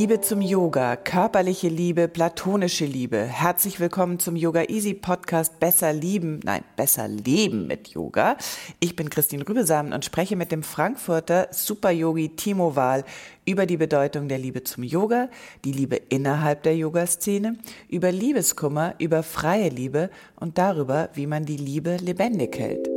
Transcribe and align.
Liebe 0.00 0.20
zum 0.20 0.40
Yoga, 0.40 0.94
körperliche 0.94 1.68
Liebe, 1.68 2.06
platonische 2.06 2.84
Liebe. 2.84 3.18
Herzlich 3.18 3.80
willkommen 3.80 4.20
zum 4.20 4.36
Yoga 4.36 4.62
Easy 4.68 4.94
Podcast 4.94 5.58
Besser 5.58 5.92
lieben, 5.92 6.38
nein, 6.44 6.62
besser 6.76 7.08
leben 7.08 7.66
mit 7.66 7.88
Yoga. 7.88 8.36
Ich 8.78 8.94
bin 8.94 9.10
Christine 9.10 9.42
Rübesamen 9.48 9.92
und 9.92 10.04
spreche 10.04 10.36
mit 10.36 10.52
dem 10.52 10.62
Frankfurter 10.62 11.48
Super-Yogi 11.50 12.36
Timo 12.36 12.76
Wahl 12.76 13.02
über 13.44 13.66
die 13.66 13.76
Bedeutung 13.76 14.28
der 14.28 14.38
Liebe 14.38 14.62
zum 14.62 14.84
Yoga, 14.84 15.30
die 15.64 15.72
Liebe 15.72 15.96
innerhalb 15.96 16.62
der 16.62 16.76
Yoga-Szene, 16.76 17.56
über 17.88 18.12
Liebeskummer, 18.12 18.94
über 18.98 19.24
freie 19.24 19.68
Liebe 19.68 20.10
und 20.38 20.58
darüber, 20.58 21.08
wie 21.14 21.26
man 21.26 21.44
die 21.44 21.56
Liebe 21.56 21.96
lebendig 21.96 22.56
hält. 22.56 22.88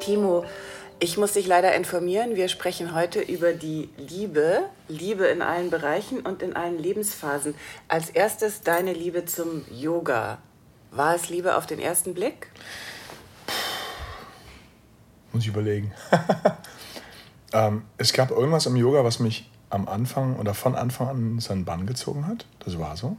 Timo, 0.00 0.44
ich 1.00 1.16
muss 1.16 1.32
dich 1.32 1.46
leider 1.46 1.74
informieren, 1.74 2.34
wir 2.34 2.48
sprechen 2.48 2.94
heute 2.94 3.20
über 3.20 3.52
die 3.52 3.88
Liebe, 3.96 4.62
Liebe 4.88 5.26
in 5.26 5.42
allen 5.42 5.70
Bereichen 5.70 6.20
und 6.20 6.42
in 6.42 6.56
allen 6.56 6.78
Lebensphasen. 6.78 7.54
Als 7.86 8.10
erstes 8.10 8.62
deine 8.62 8.92
Liebe 8.92 9.24
zum 9.24 9.64
Yoga. 9.70 10.38
War 10.90 11.14
es 11.14 11.28
Liebe 11.28 11.56
auf 11.56 11.66
den 11.66 11.78
ersten 11.78 12.14
Blick? 12.14 12.50
Muss 15.32 15.42
ich 15.42 15.48
überlegen. 15.48 15.92
ähm, 17.52 17.82
es 17.96 18.12
gab 18.12 18.30
irgendwas 18.30 18.66
im 18.66 18.74
Yoga, 18.74 19.04
was 19.04 19.20
mich 19.20 19.48
am 19.70 19.86
Anfang 19.86 20.36
oder 20.36 20.54
von 20.54 20.74
Anfang 20.74 21.08
an 21.08 21.16
in 21.34 21.40
seinen 21.40 21.64
Bann 21.64 21.86
gezogen 21.86 22.26
hat. 22.26 22.46
Das 22.60 22.78
war 22.78 22.96
so. 22.96 23.16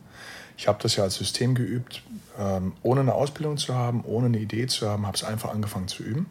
Ich 0.58 0.68
habe 0.68 0.80
das 0.82 0.96
ja 0.98 1.04
als 1.04 1.16
System 1.16 1.56
geübt, 1.56 2.02
ähm, 2.38 2.74
ohne 2.82 3.02
eine 3.02 3.14
Ausbildung 3.14 3.58
zu 3.58 3.76
haben, 3.76 4.04
ohne 4.04 4.26
eine 4.26 4.40
Idee 4.40 4.68
zu 4.68 4.90
haben, 4.90 5.06
habe 5.06 5.16
es 5.16 5.24
einfach 5.24 5.52
angefangen 5.52 5.88
zu 5.88 6.04
üben. 6.04 6.26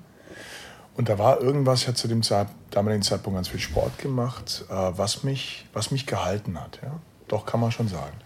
Und 0.98 1.08
da 1.08 1.16
war 1.16 1.40
irgendwas, 1.40 1.82
ich 1.82 1.86
hatte 1.86 1.96
zu 1.96 2.08
dem 2.08 2.24
Zeit, 2.24 2.48
damaligen 2.72 3.02
Zeitpunkt 3.04 3.36
ganz 3.36 3.46
viel 3.46 3.60
Sport 3.60 3.98
gemacht, 3.98 4.64
äh, 4.68 4.72
was, 4.74 5.22
mich, 5.22 5.64
was 5.72 5.92
mich 5.92 6.06
gehalten 6.06 6.60
hat. 6.60 6.80
Ja? 6.82 6.98
Doch, 7.28 7.46
kann 7.46 7.60
man 7.60 7.70
schon 7.70 7.86
sagen. 7.86 8.16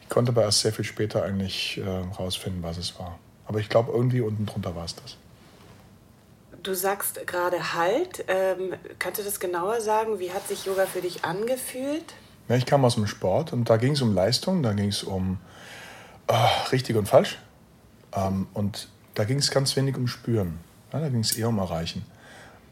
Ich 0.00 0.08
konnte 0.08 0.32
aber 0.32 0.40
erst 0.42 0.60
sehr 0.60 0.72
viel 0.72 0.86
später 0.86 1.22
eigentlich 1.22 1.76
äh, 1.76 1.86
rausfinden, 2.18 2.62
was 2.62 2.78
es 2.78 2.98
war. 2.98 3.18
Aber 3.46 3.58
ich 3.58 3.68
glaube, 3.68 3.92
irgendwie 3.92 4.22
unten 4.22 4.46
drunter 4.46 4.74
war 4.74 4.86
es 4.86 4.94
das. 4.94 5.18
Du 6.62 6.72
sagst 6.72 7.26
gerade 7.26 7.74
Halt. 7.74 8.24
Ähm, 8.26 8.72
kannst 8.98 9.20
du 9.20 9.24
das 9.24 9.38
genauer 9.38 9.82
sagen? 9.82 10.18
Wie 10.18 10.32
hat 10.32 10.48
sich 10.48 10.64
Yoga 10.64 10.86
für 10.86 11.02
dich 11.02 11.26
angefühlt? 11.26 12.14
Ja, 12.48 12.56
ich 12.56 12.64
kam 12.64 12.86
aus 12.86 12.94
dem 12.94 13.06
Sport 13.06 13.52
und 13.52 13.68
da 13.68 13.76
ging 13.76 13.92
es 13.92 14.00
um 14.00 14.14
Leistung, 14.14 14.62
da 14.62 14.72
ging 14.72 14.88
es 14.88 15.02
um 15.02 15.36
äh, 16.26 16.32
richtig 16.70 16.96
und 16.96 17.06
falsch. 17.06 17.38
Ähm, 18.14 18.46
und 18.54 18.88
da 19.12 19.24
ging 19.24 19.36
es 19.36 19.50
ganz 19.50 19.76
wenig 19.76 19.94
um 19.94 20.08
Spüren. 20.08 20.58
Ja, 20.92 21.00
da 21.00 21.08
ging 21.08 21.20
es 21.20 21.32
eher 21.32 21.48
um 21.48 21.58
Erreichen. 21.58 22.04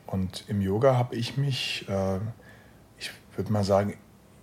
Und 0.06 0.44
im 0.48 0.60
Yoga 0.60 0.97
habe 0.97 1.14
ich 1.14 1.36
mich, 1.36 1.86
äh, 1.88 2.19
ich 2.98 3.10
würde 3.36 3.53
mal 3.53 3.64
sagen, 3.64 3.97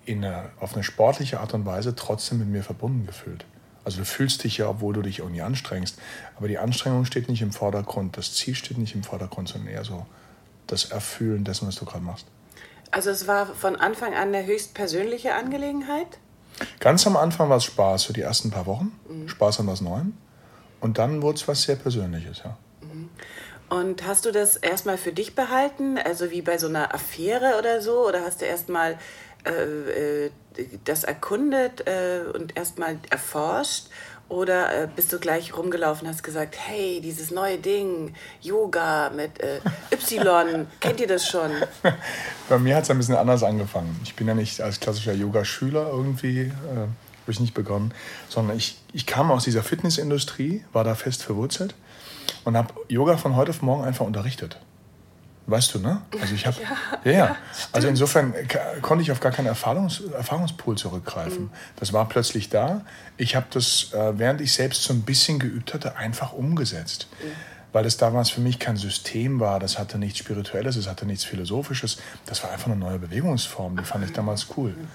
in 0.05 0.23
eine, 0.23 0.49
auf 0.59 0.73
eine 0.73 0.83
sportliche 0.83 1.39
Art 1.39 1.53
und 1.53 1.65
Weise 1.65 1.95
trotzdem 1.95 2.39
mit 2.39 2.47
mir 2.47 2.63
verbunden 2.63 3.05
gefühlt. 3.05 3.45
Also 3.83 3.99
du 3.99 4.05
fühlst 4.05 4.43
dich 4.43 4.57
ja, 4.57 4.69
obwohl 4.69 4.93
du 4.93 5.01
dich 5.01 5.19
irgendwie 5.19 5.41
anstrengst. 5.41 5.99
Aber 6.37 6.47
die 6.47 6.57
Anstrengung 6.57 7.05
steht 7.05 7.29
nicht 7.29 7.41
im 7.41 7.51
Vordergrund, 7.51 8.17
das 8.17 8.33
Ziel 8.33 8.55
steht 8.55 8.77
nicht 8.77 8.95
im 8.95 9.03
Vordergrund, 9.03 9.49
sondern 9.49 9.73
eher 9.73 9.83
so 9.83 10.05
das 10.67 10.85
Erfüllen 10.85 11.43
dessen, 11.43 11.67
was 11.67 11.75
du 11.75 11.85
gerade 11.85 12.03
machst. 12.03 12.25
Also 12.91 13.09
es 13.09 13.27
war 13.27 13.45
von 13.45 13.75
Anfang 13.75 14.13
an 14.13 14.33
eine 14.33 14.45
höchst 14.45 14.73
persönliche 14.73 15.35
Angelegenheit? 15.35 16.19
Ganz 16.79 17.05
am 17.05 17.16
Anfang 17.16 17.49
war 17.49 17.57
es 17.57 17.66
Spaß, 17.66 18.05
für 18.05 18.13
die 18.13 18.21
ersten 18.21 18.49
paar 18.49 18.66
Wochen. 18.66 18.91
Mhm. 19.09 19.27
Spaß 19.27 19.59
an 19.59 19.67
was 19.67 19.81
Neuem. 19.81 20.13
Und 20.79 20.97
dann 20.97 21.21
wurde 21.21 21.37
es 21.37 21.47
was 21.47 21.63
sehr 21.63 21.75
Persönliches, 21.75 22.41
ja. 22.43 22.57
Und 23.69 24.07
hast 24.07 24.25
du 24.25 24.31
das 24.31 24.55
erstmal 24.55 24.97
für 24.97 25.11
dich 25.11 25.35
behalten, 25.35 25.97
also 25.97 26.31
wie 26.31 26.41
bei 26.41 26.57
so 26.57 26.67
einer 26.67 26.94
Affäre 26.94 27.57
oder 27.59 27.81
so? 27.81 28.07
Oder 28.07 28.22
hast 28.23 28.41
du 28.41 28.45
erstmal 28.45 28.97
äh, 29.45 30.25
äh, 30.25 30.31
das 30.85 31.03
erkundet 31.03 31.85
äh, 31.85 32.22
und 32.33 32.55
erstmal 32.55 32.97
erforscht? 33.09 33.88
Oder 34.29 34.83
äh, 34.83 34.88
bist 34.94 35.11
du 35.13 35.19
gleich 35.19 35.55
rumgelaufen 35.55 36.05
und 36.05 36.13
hast 36.13 36.23
gesagt, 36.23 36.55
hey, 36.57 37.00
dieses 37.01 37.31
neue 37.31 37.57
Ding, 37.57 38.13
Yoga 38.41 39.09
mit 39.09 39.39
äh, 39.39 39.59
Y, 39.91 40.67
kennt 40.79 40.99
ihr 40.99 41.07
das 41.07 41.28
schon? 41.28 41.51
Bei 42.49 42.59
mir 42.59 42.75
hat 42.75 42.84
es 42.84 42.89
ein 42.89 42.97
bisschen 42.97 43.16
anders 43.16 43.44
angefangen. 43.44 43.99
Ich 44.03 44.16
bin 44.16 44.28
ja 44.28 44.34
nicht 44.34 44.59
als 44.59 44.79
klassischer 44.79 45.13
Yogaschüler 45.13 45.89
irgendwie, 45.89 46.41
äh, 46.41 46.51
habe 46.51 47.31
ich 47.31 47.39
nicht 47.39 47.53
begonnen, 47.53 47.94
sondern 48.28 48.57
ich, 48.57 48.78
ich 48.91 49.05
kam 49.05 49.31
aus 49.31 49.45
dieser 49.45 49.63
Fitnessindustrie, 49.63 50.63
war 50.73 50.84
da 50.84 50.95
fest 50.95 51.23
verwurzelt 51.23 51.75
und 52.43 52.57
habe 52.57 52.73
Yoga 52.88 53.17
von 53.17 53.35
heute 53.35 53.51
auf 53.51 53.61
morgen 53.61 53.83
einfach 53.83 54.05
unterrichtet. 54.05 54.59
Weißt 55.49 55.73
du, 55.73 55.79
ne? 55.79 56.01
Also 56.19 56.35
ich 56.35 56.45
habe, 56.45 56.57
ja, 57.05 57.11
ja, 57.11 57.17
ja. 57.17 57.35
Also 57.71 57.88
insofern 57.88 58.33
konnte 58.81 59.01
ich 59.01 59.13
auf 59.13 59.21
gar 59.21 59.31
keinen 59.31 59.45
Erfahrungs, 59.45 60.01
Erfahrungspool 60.01 60.77
zurückgreifen. 60.77 61.43
Mhm. 61.45 61.49
Das 61.77 61.93
war 61.93 62.07
plötzlich 62.09 62.49
da. 62.49 62.81
Ich 63.16 63.35
habe 63.37 63.45
das, 63.51 63.93
äh, 63.93 64.19
während 64.19 64.41
ich 64.41 64.51
selbst 64.51 64.83
so 64.83 64.93
ein 64.93 65.03
bisschen 65.03 65.39
geübt 65.39 65.73
hatte, 65.73 65.95
einfach 65.95 66.33
umgesetzt. 66.33 67.07
Mhm. 67.23 67.27
Weil 67.71 67.85
es 67.85 67.95
damals 67.95 68.29
für 68.29 68.41
mich 68.41 68.59
kein 68.59 68.75
System 68.75 69.39
war, 69.39 69.59
das 69.59 69.79
hatte 69.79 69.97
nichts 69.97 70.19
Spirituelles, 70.19 70.75
es 70.75 70.87
hatte 70.87 71.05
nichts 71.05 71.23
Philosophisches. 71.23 71.97
Das 72.25 72.43
war 72.43 72.51
einfach 72.51 72.67
eine 72.67 72.75
neue 72.75 72.99
Bewegungsform, 72.99 73.77
die 73.77 73.83
fand 73.83 74.03
ich 74.03 74.11
damals 74.11 74.47
cool. 74.57 74.71
Mhm. 74.71 74.87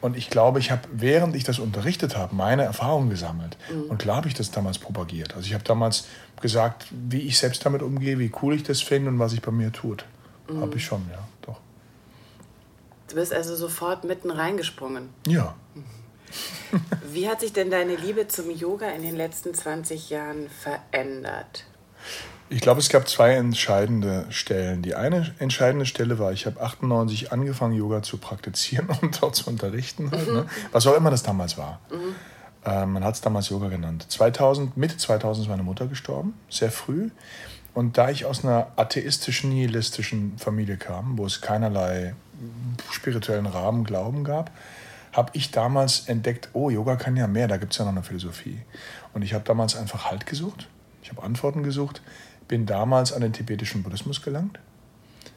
Und 0.00 0.16
ich 0.16 0.30
glaube, 0.30 0.58
ich 0.60 0.70
habe, 0.70 0.82
während 0.92 1.34
ich 1.34 1.44
das 1.44 1.58
unterrichtet 1.58 2.16
habe, 2.16 2.34
meine 2.34 2.62
Erfahrungen 2.62 3.10
gesammelt. 3.10 3.56
Mhm. 3.72 3.90
Und 3.90 3.98
klar 3.98 4.16
habe 4.16 4.28
ich 4.28 4.34
das 4.34 4.50
damals 4.50 4.78
propagiert. 4.78 5.34
Also 5.34 5.46
ich 5.46 5.54
habe 5.54 5.64
damals 5.64 6.06
gesagt, 6.40 6.86
wie 6.90 7.22
ich 7.22 7.38
selbst 7.38 7.64
damit 7.66 7.82
umgehe, 7.82 8.18
wie 8.18 8.30
cool 8.42 8.54
ich 8.54 8.62
das 8.62 8.80
finde 8.80 9.10
und 9.10 9.18
was 9.18 9.32
sich 9.32 9.42
bei 9.42 9.50
mir 9.50 9.72
tut. 9.72 10.04
Mhm. 10.48 10.60
Habe 10.60 10.76
ich 10.76 10.84
schon, 10.84 11.02
ja, 11.10 11.26
doch. 11.42 11.60
Du 13.08 13.16
bist 13.16 13.32
also 13.32 13.56
sofort 13.56 14.04
mitten 14.04 14.30
reingesprungen. 14.30 15.08
Ja. 15.26 15.54
wie 17.10 17.28
hat 17.28 17.40
sich 17.40 17.52
denn 17.52 17.70
deine 17.70 17.96
Liebe 17.96 18.28
zum 18.28 18.50
Yoga 18.50 18.90
in 18.90 19.02
den 19.02 19.16
letzten 19.16 19.54
20 19.54 20.10
Jahren 20.10 20.48
verändert? 20.48 21.64
Ich 22.50 22.62
glaube, 22.62 22.80
es 22.80 22.88
gab 22.88 23.08
zwei 23.08 23.34
entscheidende 23.34 24.24
Stellen. 24.30 24.80
Die 24.82 24.94
eine 24.94 25.34
entscheidende 25.38 25.84
Stelle 25.84 26.18
war, 26.18 26.32
ich 26.32 26.46
habe 26.46 26.60
98 26.60 27.30
angefangen, 27.30 27.74
Yoga 27.74 28.02
zu 28.02 28.16
praktizieren 28.16 28.88
und 29.02 29.20
dort 29.22 29.36
zu 29.36 29.50
unterrichten. 29.50 30.10
Halt, 30.10 30.32
ne? 30.32 30.46
Was 30.72 30.86
auch 30.86 30.96
immer 30.96 31.10
das 31.10 31.22
damals 31.22 31.58
war. 31.58 31.80
Mhm. 31.90 32.14
Äh, 32.64 32.86
man 32.86 33.04
hat 33.04 33.14
es 33.14 33.20
damals 33.20 33.50
Yoga 33.50 33.68
genannt. 33.68 34.06
2000, 34.08 34.76
Mitte 34.76 34.96
2000 34.96 35.44
ist 35.44 35.50
meine 35.50 35.62
Mutter 35.62 35.86
gestorben, 35.86 36.34
sehr 36.48 36.70
früh. 36.70 37.10
Und 37.74 37.98
da 37.98 38.10
ich 38.10 38.24
aus 38.24 38.44
einer 38.44 38.68
atheistischen, 38.76 39.50
nihilistischen 39.50 40.38
Familie 40.38 40.78
kam, 40.78 41.18
wo 41.18 41.26
es 41.26 41.40
keinerlei 41.40 42.14
spirituellen 42.90 43.46
Rahmen, 43.46 43.84
Glauben 43.84 44.24
gab, 44.24 44.50
habe 45.12 45.30
ich 45.34 45.50
damals 45.50 46.08
entdeckt, 46.08 46.48
oh, 46.54 46.70
Yoga 46.70 46.96
kann 46.96 47.16
ja 47.16 47.26
mehr, 47.26 47.46
da 47.46 47.56
gibt 47.56 47.72
es 47.72 47.78
ja 47.78 47.84
noch 47.84 47.92
eine 47.92 48.02
Philosophie. 48.02 48.58
Und 49.14 49.22
ich 49.22 49.34
habe 49.34 49.44
damals 49.44 49.76
einfach 49.76 50.06
Halt 50.06 50.26
gesucht, 50.26 50.68
ich 51.02 51.10
habe 51.10 51.22
Antworten 51.22 51.62
gesucht 51.62 52.02
bin 52.48 52.66
damals 52.66 53.12
an 53.12 53.20
den 53.20 53.32
tibetischen 53.32 53.82
Buddhismus 53.82 54.22
gelangt. 54.22 54.58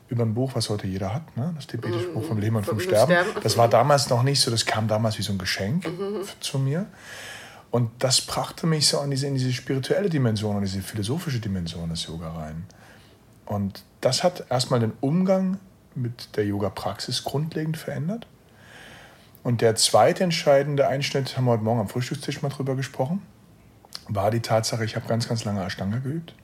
Über 0.08 0.24
ein 0.24 0.34
Buch, 0.34 0.56
was 0.56 0.69
heute 0.69 0.88
jeder 0.88 1.13
hat, 1.13 1.38
ne? 1.38 1.54
das 1.56 1.68
tibetische 1.68 2.08
Buch 2.08 2.24
vom 2.24 2.38
Leben 2.38 2.58
und 2.58 2.66
vom 2.66 2.80
Sterben. 2.80 3.13
Das 3.44 3.58
war 3.58 3.69
damals 3.69 4.10
noch 4.10 4.24
nicht 4.24 4.42
so, 4.42 4.52
das 4.52 4.66
kam 4.66 4.88
damals 4.88 5.18
wie 5.18 5.22
so 5.22 5.31
ein 5.31 5.38
Geschenk 5.38 5.88
mhm. 5.88 6.24
zu 6.42 6.60
mir. 6.60 6.88
Und 7.69 7.92
das 8.00 8.19
brachte 8.19 8.68
mich 8.68 8.88
so 8.88 9.02
in 9.02 9.12
diese, 9.12 9.28
in 9.28 9.36
diese 9.36 9.54
spirituelle 9.54 10.10
Dimension, 10.10 10.58
in 10.58 10.63
diese 10.63 10.81
philosophische 10.81 11.40
Dimension 11.40 11.90
des 11.90 12.06
Yoga 12.08 12.34
rein. 12.34 12.66
Und 13.46 13.84
das 14.02 14.24
hat 14.24 14.46
erstmal 14.50 14.81
den 14.81 14.92
Umgang 15.00 15.57
mit 15.96 16.36
der 16.36 16.46
Yoga-Praxis 16.46 17.24
grundlegend 17.24 17.78
verändert. 17.78 18.28
Und 19.44 19.62
der 19.62 19.75
zweite 19.75 20.24
entscheidende 20.24 20.88
Einschnitt, 20.88 21.38
haben 21.38 21.46
wir 21.46 21.52
heute 21.52 21.64
Morgen 21.64 21.80
am 21.80 21.88
Frühstückstisch 21.88 22.42
mal 22.42 22.50
drüber 22.50 22.75
gesprochen, 22.75 23.22
war 24.07 24.30
die 24.30 24.42
Tatsache, 24.42 24.84
ich 24.84 24.96
habe 24.96 25.07
ganz, 25.07 25.28
ganz 25.28 25.46
lange 25.46 25.64
Ashtanga 25.64 26.00
geübt. 26.00 26.36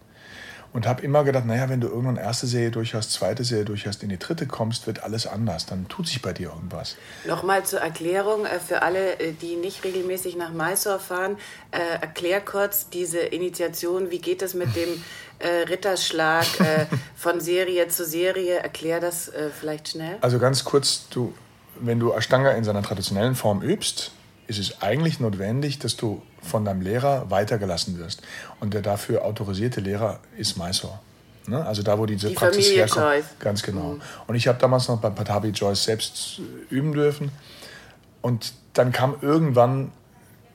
Und 0.74 0.88
habe 0.88 1.02
immer 1.02 1.24
gedacht, 1.24 1.46
naja, 1.46 1.70
wenn 1.70 1.82
du 1.82 1.88
irgendwann 1.88 2.18
erste 2.18 2.46
Serie 2.46 2.72
durch 2.72 2.94
hast, 2.94 3.12
zweite 3.12 3.44
Serie 3.44 3.66
durch 3.66 3.88
hast, 3.88 4.04
in 4.04 4.10
die 4.10 4.20
dritte 4.20 4.46
kommst, 4.48 4.86
wird 4.86 5.04
alles 5.04 5.26
anders. 5.26 5.66
Dann 5.66 5.88
tut 5.88 6.08
sich 6.08 6.22
bei 6.22 6.34
dir 6.34 6.50
irgendwas. 6.50 6.98
Nochmal 7.26 7.66
zur 7.66 7.80
Erklärung 7.80 8.46
äh, 8.46 8.60
für 8.60 8.82
alle, 8.82 9.20
äh, 9.20 9.34
die 9.34 9.56
nicht 9.56 9.84
regelmäßig 9.84 10.36
nach 10.36 10.52
Mysore 10.52 11.00
fahren. 11.00 11.38
Äh, 11.72 12.02
erklär 12.02 12.42
kurz 12.42 12.90
diese 12.90 13.20
Initiation. 13.20 14.12
Wie 14.12 14.20
geht 14.20 14.42
es 14.42 14.54
mit 14.54 14.76
dem 14.76 14.90
Ritterschlag 15.70 16.48
von 17.16 17.40
Serie 17.40 17.88
zu 17.90 18.06
Serie? 18.06 18.56
Erklär 18.56 19.00
das 19.00 19.32
vielleicht 19.60 19.90
schnell. 19.90 20.18
Also 20.22 20.40
ganz 20.40 20.64
kurz, 20.64 21.08
du, 21.12 21.32
wenn 21.80 22.00
du 22.00 22.12
Ashtanga 22.12 22.54
in 22.54 22.64
seiner 22.64 22.82
traditionellen 22.82 23.36
Form 23.36 23.62
übst, 23.62 24.14
ist 24.48 24.60
es 24.60 24.82
eigentlich 24.82 25.20
notwendig, 25.20 25.80
dass 25.80 25.98
du 25.98 26.22
von 26.42 26.66
deinem 26.66 26.82
Lehrer 26.82 27.30
weitergelassen 27.30 27.98
wirst. 28.00 28.22
Und 28.60 28.74
der 28.74 28.82
dafür 28.82 29.26
autorisierte 29.26 29.82
Lehrer 29.82 30.20
ist 30.38 30.58
Mysore. 30.58 31.00
Ne? 31.48 31.66
Also 31.66 31.84
da, 31.84 31.98
wo 31.98 32.06
diese 32.06 32.30
Die 32.30 32.36
Praxis 32.36 32.66
Familie 32.66 32.86
herkommt. 32.86 33.06
Joyce. 33.06 33.26
Ganz 33.40 33.64
genau. 33.64 33.98
Und 34.28 34.36
ich 34.36 34.48
habe 34.48 34.60
damals 34.60 34.88
noch 34.88 35.00
bei 35.00 35.10
Patabi 35.10 35.50
Joyce 35.50 35.84
selbst 35.84 36.42
üben 36.70 36.94
dürfen. 36.94 37.32
Und 38.22 38.54
dann 38.74 38.92
kam 38.92 39.16
irgendwann, 39.22 39.92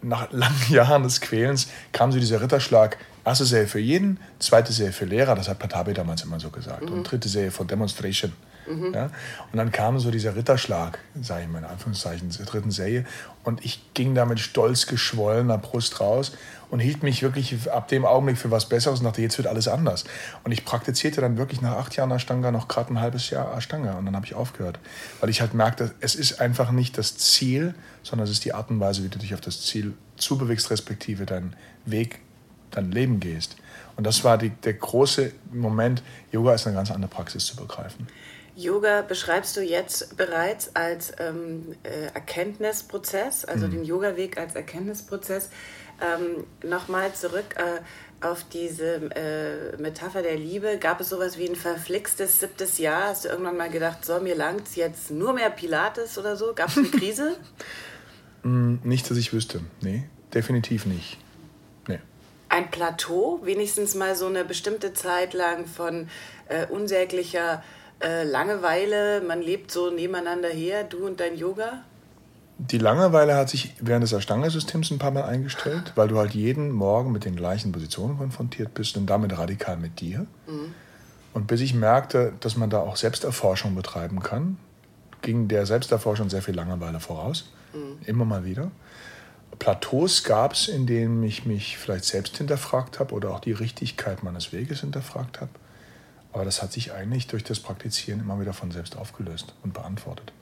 nach 0.02 0.30
langen 0.32 0.62
Jahren 0.68 1.02
des 1.02 1.20
Quälens, 1.20 1.68
kam 1.92 2.12
so 2.12 2.18
dieser 2.18 2.40
Ritterschlag. 2.40 2.98
Erste 3.24 3.44
Serie 3.44 3.68
für 3.68 3.78
jeden, 3.78 4.18
zweite 4.40 4.72
Serie 4.72 4.92
für 4.92 5.04
Lehrer, 5.04 5.36
das 5.36 5.48
hat 5.48 5.60
Patabi 5.60 5.94
damals 5.94 6.22
immer 6.22 6.40
so 6.40 6.50
gesagt. 6.50 6.90
Und 6.90 7.04
dritte 7.04 7.28
Serie 7.28 7.52
für 7.52 7.64
Demonstration. 7.64 8.32
Ja? 8.92 9.10
Und 9.50 9.58
dann 9.58 9.72
kam 9.72 9.98
so 9.98 10.10
dieser 10.10 10.36
Ritterschlag, 10.36 10.98
sage 11.20 11.42
ich 11.42 11.48
mal 11.48 11.58
in 11.58 11.64
Anführungszeichen, 11.64 12.30
zur 12.30 12.46
dritten 12.46 12.70
Serie. 12.70 13.04
Und 13.44 13.64
ich 13.64 13.92
ging 13.94 14.14
da 14.14 14.24
mit 14.24 14.40
stolz 14.40 14.86
geschwollener 14.86 15.58
Brust 15.58 16.00
raus 16.00 16.32
und 16.70 16.80
hielt 16.80 17.02
mich 17.02 17.22
wirklich 17.22 17.70
ab 17.70 17.88
dem 17.88 18.06
Augenblick 18.06 18.38
für 18.38 18.50
was 18.50 18.68
Besseres 18.68 19.00
und 19.00 19.04
dachte, 19.04 19.20
jetzt 19.20 19.36
wird 19.36 19.48
alles 19.48 19.68
anders. 19.68 20.04
Und 20.44 20.52
ich 20.52 20.64
praktizierte 20.64 21.20
dann 21.20 21.36
wirklich 21.36 21.60
nach 21.60 21.76
acht 21.76 21.94
Jahren 21.96 22.10
Ashtanga 22.10 22.50
noch 22.50 22.68
gerade 22.68 22.94
ein 22.94 23.00
halbes 23.00 23.30
Jahr 23.30 23.54
Ashtanga 23.56 23.98
und 23.98 24.06
dann 24.06 24.16
habe 24.16 24.24
ich 24.24 24.34
aufgehört. 24.34 24.78
Weil 25.20 25.28
ich 25.28 25.40
halt 25.40 25.54
merkte, 25.54 25.92
es 26.00 26.14
ist 26.14 26.40
einfach 26.40 26.70
nicht 26.70 26.96
das 26.96 27.18
Ziel, 27.18 27.74
sondern 28.02 28.24
es 28.24 28.30
ist 28.30 28.44
die 28.44 28.54
Art 28.54 28.70
und 28.70 28.80
Weise, 28.80 29.04
wie 29.04 29.08
du 29.08 29.18
dich 29.18 29.34
auf 29.34 29.40
das 29.40 29.62
Ziel 29.66 29.94
zubewegst, 30.16 30.70
respektive 30.70 31.26
deinen 31.26 31.54
Weg, 31.84 32.20
dein 32.70 32.90
Leben 32.90 33.20
gehst. 33.20 33.56
Und 33.96 34.06
das 34.06 34.24
war 34.24 34.38
die, 34.38 34.50
der 34.50 34.74
große 34.74 35.32
Moment, 35.52 36.02
Yoga 36.30 36.54
ist 36.54 36.66
eine 36.66 36.76
ganz 36.76 36.90
andere 36.90 37.10
Praxis 37.10 37.44
zu 37.44 37.56
begreifen. 37.56 38.06
Yoga 38.54 39.02
beschreibst 39.02 39.56
du 39.56 39.62
jetzt 39.62 40.16
bereits 40.16 40.74
als 40.76 41.12
ähm, 41.18 41.74
äh, 41.82 42.06
Erkenntnisprozess, 42.14 43.44
also 43.44 43.66
den 43.66 43.84
Yoga-Weg 43.84 44.38
als 44.38 44.54
Erkenntnisprozess. 44.54 45.50
Ähm, 46.00 46.44
Nochmal 46.68 47.14
zurück 47.14 47.54
äh, 47.56 47.80
auf 48.24 48.44
diese 48.52 49.10
äh, 49.16 49.76
Metapher 49.80 50.22
der 50.22 50.36
Liebe. 50.36 50.78
Gab 50.78 51.00
es 51.00 51.08
sowas 51.08 51.38
wie 51.38 51.48
ein 51.48 51.56
verflixtes 51.56 52.40
siebtes 52.40 52.78
Jahr? 52.78 53.08
Hast 53.08 53.24
du 53.24 53.28
irgendwann 53.28 53.56
mal 53.56 53.70
gedacht, 53.70 54.04
so, 54.04 54.20
mir 54.20 54.34
langt 54.34 54.76
jetzt 54.76 55.10
nur 55.10 55.32
mehr 55.32 55.50
Pilates 55.50 56.18
oder 56.18 56.36
so? 56.36 56.52
Gab 56.54 56.68
es 56.68 56.78
eine 56.78 56.88
Krise? 56.88 57.36
Nicht, 58.42 59.08
dass 59.08 59.16
ich 59.18 59.32
wüsste. 59.32 59.60
Nee, 59.82 60.08
definitiv 60.34 60.84
nicht. 60.84 61.18
Ein 62.52 62.70
Plateau, 62.70 63.40
wenigstens 63.44 63.94
mal 63.94 64.14
so 64.14 64.26
eine 64.26 64.44
bestimmte 64.44 64.92
Zeit 64.92 65.32
lang 65.32 65.64
von 65.64 66.10
äh, 66.50 66.66
unsäglicher 66.66 67.62
äh, 68.02 68.24
Langeweile. 68.24 69.20
Man 69.20 69.42
lebt 69.42 69.70
so 69.70 69.90
nebeneinander 69.90 70.48
her, 70.48 70.84
du 70.84 71.06
und 71.06 71.20
dein 71.20 71.36
Yoga. 71.36 71.84
Die 72.58 72.78
Langeweile 72.78 73.34
hat 73.34 73.48
sich 73.48 73.74
während 73.80 74.04
des 74.04 74.12
Ashtanga-Systems 74.12 74.90
ein 74.90 74.98
paar 74.98 75.10
Mal 75.10 75.24
eingestellt, 75.24 75.92
weil 75.96 76.08
du 76.08 76.18
halt 76.18 76.32
jeden 76.32 76.70
Morgen 76.70 77.10
mit 77.10 77.24
den 77.24 77.34
gleichen 77.34 77.72
Positionen 77.72 78.18
konfrontiert 78.18 78.74
bist 78.74 78.96
und 78.96 79.06
damit 79.06 79.36
radikal 79.36 79.76
mit 79.76 80.00
dir. 80.00 80.26
Und 81.32 81.46
bis 81.46 81.60
ich 81.60 81.74
merkte, 81.74 82.34
dass 82.40 82.56
man 82.56 82.70
da 82.70 82.80
auch 82.80 82.96
Selbsterforschung 82.96 83.74
betreiben 83.74 84.20
kann, 84.20 84.58
ging 85.22 85.48
der 85.48 85.66
Selbsterforschung 85.66 86.30
sehr 86.30 86.42
viel 86.42 86.54
Langeweile 86.54 87.00
voraus. 87.00 87.50
Immer 88.06 88.24
mal 88.24 88.44
wieder. 88.44 88.70
Plateaus 89.58 90.24
gab 90.24 90.52
es, 90.52 90.68
in 90.68 90.86
denen 90.86 91.22
ich 91.22 91.46
mich 91.46 91.78
vielleicht 91.78 92.04
selbst 92.04 92.36
hinterfragt 92.36 93.00
habe 93.00 93.14
oder 93.14 93.30
auch 93.30 93.40
die 93.40 93.52
Richtigkeit 93.52 94.22
meines 94.22 94.52
Weges 94.52 94.80
hinterfragt 94.80 95.40
habe. 95.40 95.50
Aber 96.32 96.44
das 96.44 96.62
hat 96.62 96.72
sich 96.72 96.92
eigentlich 96.92 97.26
durch 97.26 97.44
das 97.44 97.60
Praktizieren 97.60 98.20
immer 98.20 98.40
wieder 98.40 98.52
von 98.52 98.70
selbst 98.70 98.96
aufgelöst 98.96 99.54
und 99.62 99.74
beantwortet. 99.74 100.32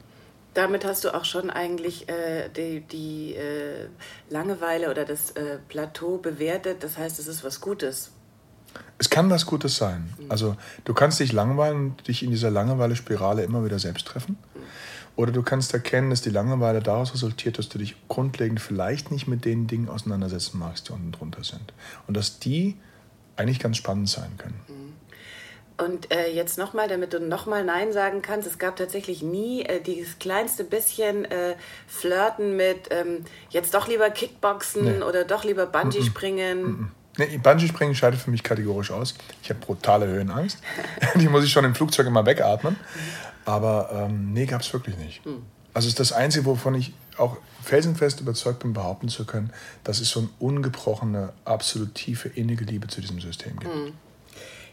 Damit 0.55 0.85
hast 0.85 1.05
du 1.05 1.15
auch 1.15 1.25
schon 1.25 1.49
eigentlich 1.49 2.09
äh, 2.09 2.49
die, 2.49 2.81
die 2.81 3.35
äh, 3.35 3.89
Langeweile 4.29 4.91
oder 4.91 5.05
das 5.05 5.31
äh, 5.33 5.59
Plateau 5.69 6.19
bewertet. 6.19 6.83
Das 6.83 6.99
heißt, 6.99 7.19
es 7.21 7.29
ist 7.29 7.45
was 7.45 7.61
Gutes. 7.61 8.11
Es 8.99 9.11
kann 9.11 9.31
was 9.31 9.47
Gutes 9.47 9.77
sein. 9.77 10.13
Also 10.29 10.57
du 10.85 10.95
kannst 10.95 11.21
dich 11.21 11.33
langweilen 11.33 11.91
und 11.91 12.09
dich 12.09 12.23
in 12.23 12.31
dieser 12.31 12.51
Langeweile-Spirale 12.51 13.43
immer 13.43 13.65
wieder 13.65 13.79
selbst 13.79 14.07
treffen. 14.07 14.39
Oder 15.17 15.33
du 15.33 15.43
kannst 15.43 15.73
erkennen, 15.75 16.11
dass 16.11 16.23
die 16.23 16.31
Langeweile 16.31 16.81
daraus 16.81 17.15
resultiert, 17.15 17.59
dass 17.59 17.69
du 17.69 17.79
dich 17.79 17.97
grundlegend 18.09 18.61
vielleicht 18.61 19.11
nicht 19.11 19.27
mit 19.27 19.45
den 19.45 19.67
Dingen 19.67 19.89
auseinandersetzen 19.89 20.59
magst, 20.59 20.89
die 20.89 20.93
unten 20.93 21.13
drunter 21.13 21.45
sind. 21.45 21.73
Und 22.07 22.17
dass 22.17 22.39
die 22.39 22.77
eigentlich 23.37 23.59
ganz 23.59 23.77
spannend 23.77 24.09
sein 24.09 24.37
können. 24.39 24.61
Und 25.81 26.13
äh, 26.13 26.31
jetzt 26.33 26.59
nochmal, 26.59 26.89
damit 26.89 27.13
du 27.13 27.21
nochmal 27.21 27.65
Nein 27.65 27.93
sagen 27.93 28.23
kannst, 28.23 28.47
es 28.47 28.59
gab 28.59 28.77
tatsächlich 28.77 29.23
nie 29.23 29.63
äh, 29.63 29.81
dieses 29.81 30.19
kleinste 30.19 30.65
bisschen 30.65 31.25
äh, 31.25 31.55
Flirten 31.87 32.57
mit 32.57 32.89
ähm, 32.91 33.25
jetzt 33.51 33.75
doch 33.75 33.89
lieber 33.89 34.11
Kickboxen 34.11 34.99
Nee. 34.99 35.03
oder 35.03 35.25
doch 35.25 35.45
lieber 35.45 35.67
Bungee 35.67 36.03
springen. 36.03 36.91
Nee, 37.19 37.39
Bungee-Springen 37.43 37.95
scheidet 37.95 38.21
für 38.21 38.31
mich 38.31 38.43
kategorisch 38.43 38.91
aus. 38.91 39.15
Ich 39.43 39.51
habe 39.51 39.61
brutale 39.61 40.07
Höhenangst. 40.07 40.59
Die 41.17 41.29
muss 41.29 41.45
ich 41.45 41.53
schon 41.53 41.65
im 41.65 41.75
Flugzeug 41.75 42.07
immer 42.07 42.25
wegatmen. 42.25 42.77
Aber 43.45 43.91
ähm, 43.93 44.33
nee, 44.33 44.47
gab 44.47 44.61
es 44.61 44.73
wirklich 44.73 44.97
nicht. 44.97 45.21
Also 45.75 45.87
es 45.87 45.93
ist 45.95 46.01
das 46.01 46.13
Einzige, 46.13 46.47
wovon 46.47 46.75
ich 46.75 46.93
auch 47.17 47.37
felsenfest 47.63 48.21
überzeugt 48.21 48.61
bin, 48.61 48.73
behaupten 48.73 49.09
zu 49.09 49.25
können, 49.25 49.53
dass 49.85 50.01
es 50.01 50.11
so 50.11 50.21
eine 50.21 50.29
ungebrochene, 50.39 51.33
absolut 51.45 51.95
tiefe, 51.95 52.29
innige 52.29 52.65
Liebe 52.65 52.89
zu 52.89 53.01
diesem 53.01 53.21
System 53.21 53.59
gibt. 53.59 53.75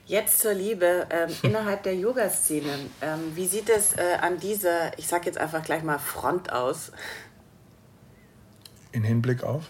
Jetzt 0.07 0.39
zur 0.39 0.53
Liebe 0.53 1.05
ähm, 1.09 1.29
innerhalb 1.43 1.83
der 1.83 1.95
Yoga-Szene. 1.95 2.71
Ähm, 3.01 3.35
wie 3.35 3.45
sieht 3.45 3.69
es 3.69 3.93
äh, 3.93 4.17
an 4.21 4.39
dieser, 4.39 4.97
ich 4.97 5.07
sag 5.07 5.25
jetzt 5.25 5.37
einfach 5.37 5.63
gleich 5.63 5.83
mal 5.83 5.99
Front 5.99 6.51
aus? 6.51 6.91
In 8.93 9.03
Hinblick 9.03 9.43
auf? 9.43 9.65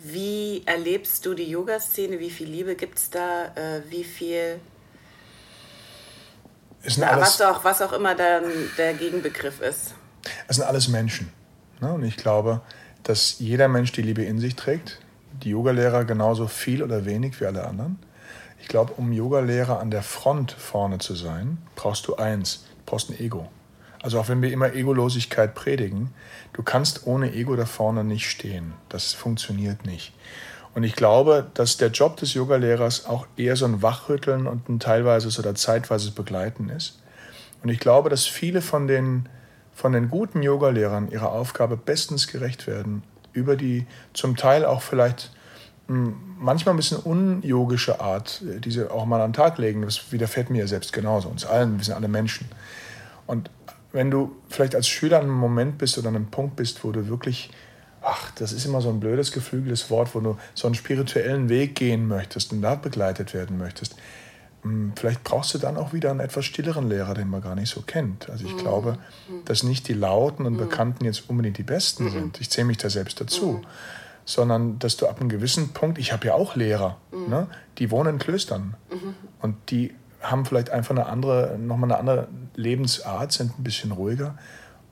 Wie 0.00 0.62
erlebst 0.66 1.24
du 1.24 1.34
die 1.34 1.48
Yoga-Szene? 1.48 2.18
Wie 2.18 2.30
viel 2.30 2.48
Liebe 2.48 2.74
gibt 2.74 2.98
es 2.98 3.10
da? 3.10 3.46
Äh, 3.54 3.82
wie 3.88 4.02
viel, 4.02 4.58
Es 6.82 6.94
sind, 6.94 7.04
ja, 7.04 7.10
alles, 7.10 7.38
was, 7.38 7.42
auch, 7.42 7.64
was 7.64 7.80
auch 7.80 7.92
immer 7.92 8.16
dann 8.16 8.44
der 8.76 8.94
Gegenbegriff 8.94 9.60
ist? 9.60 9.94
es 10.48 10.56
sind 10.56 10.64
alles 10.64 10.88
Menschen. 10.88 11.32
Ne? 11.80 11.92
Und 11.92 12.02
ich 12.02 12.16
glaube, 12.16 12.60
dass 13.04 13.38
jeder 13.38 13.68
Mensch 13.68 13.92
die 13.92 14.02
Liebe 14.02 14.24
in 14.24 14.40
sich 14.40 14.56
trägt. 14.56 15.00
Die 15.42 15.50
Yogalehrer 15.50 16.04
genauso 16.04 16.48
viel 16.48 16.82
oder 16.82 17.04
wenig 17.04 17.40
wie 17.40 17.46
alle 17.46 17.66
anderen. 17.66 17.98
Ich 18.64 18.68
glaube, 18.68 18.94
um 18.94 19.12
Yogalehrer 19.12 19.78
an 19.78 19.90
der 19.90 20.02
Front 20.02 20.52
vorne 20.52 20.96
zu 20.96 21.14
sein, 21.14 21.58
brauchst 21.76 22.08
du 22.08 22.16
eins, 22.16 22.64
du 22.78 22.82
brauchst 22.86 23.10
ein 23.10 23.20
Ego. 23.20 23.50
Also 24.02 24.18
auch 24.18 24.30
wenn 24.30 24.40
wir 24.40 24.50
immer 24.50 24.72
Egolosigkeit 24.72 25.54
predigen, 25.54 26.14
du 26.54 26.62
kannst 26.62 27.06
ohne 27.06 27.34
Ego 27.34 27.56
da 27.56 27.66
vorne 27.66 28.04
nicht 28.04 28.26
stehen. 28.26 28.72
Das 28.88 29.12
funktioniert 29.12 29.84
nicht. 29.84 30.14
Und 30.74 30.82
ich 30.82 30.96
glaube, 30.96 31.46
dass 31.52 31.76
der 31.76 31.90
Job 31.90 32.16
des 32.16 32.32
Yogalehrers 32.32 33.04
auch 33.04 33.26
eher 33.36 33.54
so 33.54 33.66
ein 33.66 33.82
Wachrütteln 33.82 34.46
und 34.46 34.66
ein 34.70 34.80
teilweises 34.80 35.38
oder 35.38 35.54
zeitweises 35.54 36.12
Begleiten 36.12 36.70
ist. 36.70 37.02
Und 37.62 37.68
ich 37.68 37.80
glaube, 37.80 38.08
dass 38.08 38.24
viele 38.24 38.62
von 38.62 38.86
den, 38.86 39.28
von 39.74 39.92
den 39.92 40.08
guten 40.08 40.42
Yogalehrern 40.42 41.10
ihrer 41.10 41.32
Aufgabe 41.32 41.76
bestens 41.76 42.28
gerecht 42.28 42.66
werden, 42.66 43.02
über 43.34 43.56
die 43.56 43.86
zum 44.14 44.36
Teil 44.36 44.64
auch 44.64 44.80
vielleicht 44.80 45.32
manchmal 45.86 46.74
ein 46.74 46.78
bisschen 46.78 46.98
unyogische 46.98 48.00
Art, 48.00 48.42
äh, 48.42 48.60
die 48.60 48.70
sie 48.70 48.90
auch 48.90 49.04
mal 49.06 49.20
an 49.20 49.30
den 49.30 49.36
Tag 49.36 49.58
legen. 49.58 49.82
Das 49.82 50.12
widerfährt 50.12 50.50
mir 50.50 50.60
ja 50.60 50.66
selbst 50.66 50.92
genauso, 50.92 51.28
uns 51.28 51.44
allen, 51.44 51.78
wir 51.78 51.84
sind 51.84 51.94
alle 51.94 52.08
Menschen. 52.08 52.48
Und 53.26 53.50
wenn 53.92 54.10
du 54.10 54.34
vielleicht 54.48 54.74
als 54.74 54.88
Schüler 54.88 55.18
an 55.18 55.24
einem 55.24 55.34
Moment 55.34 55.78
bist 55.78 55.98
oder 55.98 56.08
an 56.08 56.16
einem 56.16 56.26
Punkt 56.26 56.56
bist, 56.56 56.84
wo 56.84 56.90
du 56.90 57.08
wirklich, 57.08 57.50
ach, 58.02 58.30
das 58.32 58.52
ist 58.52 58.64
immer 58.66 58.80
so 58.80 58.90
ein 58.90 59.00
blödes, 59.00 59.32
geflügeltes 59.32 59.88
Wort, 59.90 60.14
wo 60.14 60.20
du 60.20 60.36
so 60.54 60.66
einen 60.66 60.74
spirituellen 60.74 61.48
Weg 61.48 61.74
gehen 61.76 62.08
möchtest 62.08 62.52
und 62.52 62.60
da 62.60 62.74
begleitet 62.74 63.34
werden 63.34 63.56
möchtest, 63.56 63.96
vielleicht 64.96 65.22
brauchst 65.24 65.54
du 65.54 65.58
dann 65.58 65.76
auch 65.76 65.92
wieder 65.92 66.10
einen 66.10 66.20
etwas 66.20 66.44
stilleren 66.46 66.88
Lehrer, 66.88 67.14
den 67.14 67.28
man 67.28 67.42
gar 67.42 67.54
nicht 67.54 67.68
so 67.68 67.82
kennt. 67.82 68.30
Also 68.30 68.46
ich 68.46 68.56
glaube, 68.56 68.98
dass 69.44 69.62
nicht 69.62 69.86
die 69.88 69.92
Lauten 69.92 70.46
und 70.46 70.56
Bekannten 70.56 71.04
jetzt 71.04 71.28
unbedingt 71.28 71.58
die 71.58 71.62
Besten 71.62 72.10
sind. 72.10 72.40
Ich 72.40 72.50
zähle 72.50 72.66
mich 72.66 72.78
da 72.78 72.88
selbst 72.90 73.20
dazu. 73.20 73.60
Sondern 74.24 74.78
dass 74.78 74.96
du 74.96 75.06
ab 75.06 75.20
einem 75.20 75.28
gewissen 75.28 75.74
Punkt, 75.74 75.98
ich 75.98 76.12
habe 76.12 76.26
ja 76.26 76.34
auch 76.34 76.56
Lehrer, 76.56 76.96
ne? 77.12 77.46
die 77.78 77.90
wohnen 77.90 78.14
in 78.14 78.18
Klöstern 78.18 78.74
und 79.42 79.70
die 79.70 79.94
haben 80.22 80.46
vielleicht 80.46 80.70
einfach 80.70 80.92
eine 80.92 81.06
andere, 81.06 81.58
nochmal 81.58 81.92
eine 81.92 81.98
andere 81.98 82.28
Lebensart, 82.54 83.32
sind 83.32 83.58
ein 83.58 83.64
bisschen 83.64 83.92
ruhiger. 83.92 84.36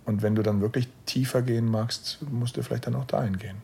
Und 0.05 0.23
wenn 0.23 0.35
du 0.35 0.43
dann 0.43 0.61
wirklich 0.61 0.89
tiefer 1.07 1.43
gehen 1.43 1.71
magst, 1.71 2.19
musst 2.31 2.57
du 2.57 2.63
vielleicht 2.63 2.87
dann 2.87 2.97
auch 2.97 3.05
dahin 3.05 3.39
gehen. 3.39 3.57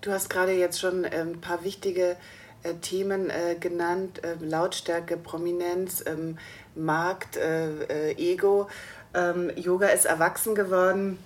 Du 0.00 0.12
hast 0.12 0.30
gerade 0.30 0.52
jetzt 0.52 0.80
schon 0.80 1.04
ähm, 1.04 1.32
ein 1.32 1.40
paar 1.40 1.64
wichtige 1.64 2.16
äh, 2.62 2.74
Themen 2.74 3.30
äh, 3.30 3.56
genannt, 3.58 4.22
äh, 4.24 4.36
Lautstärke, 4.42 5.16
Prominenz, 5.16 6.04
ähm, 6.06 6.38
Markt, 6.74 7.36
äh, 7.36 8.12
Ego. 8.12 8.68
Ähm, 9.12 9.50
Yoga 9.56 9.88
ist 9.88 10.06
erwachsen 10.06 10.54
geworden. 10.54 11.18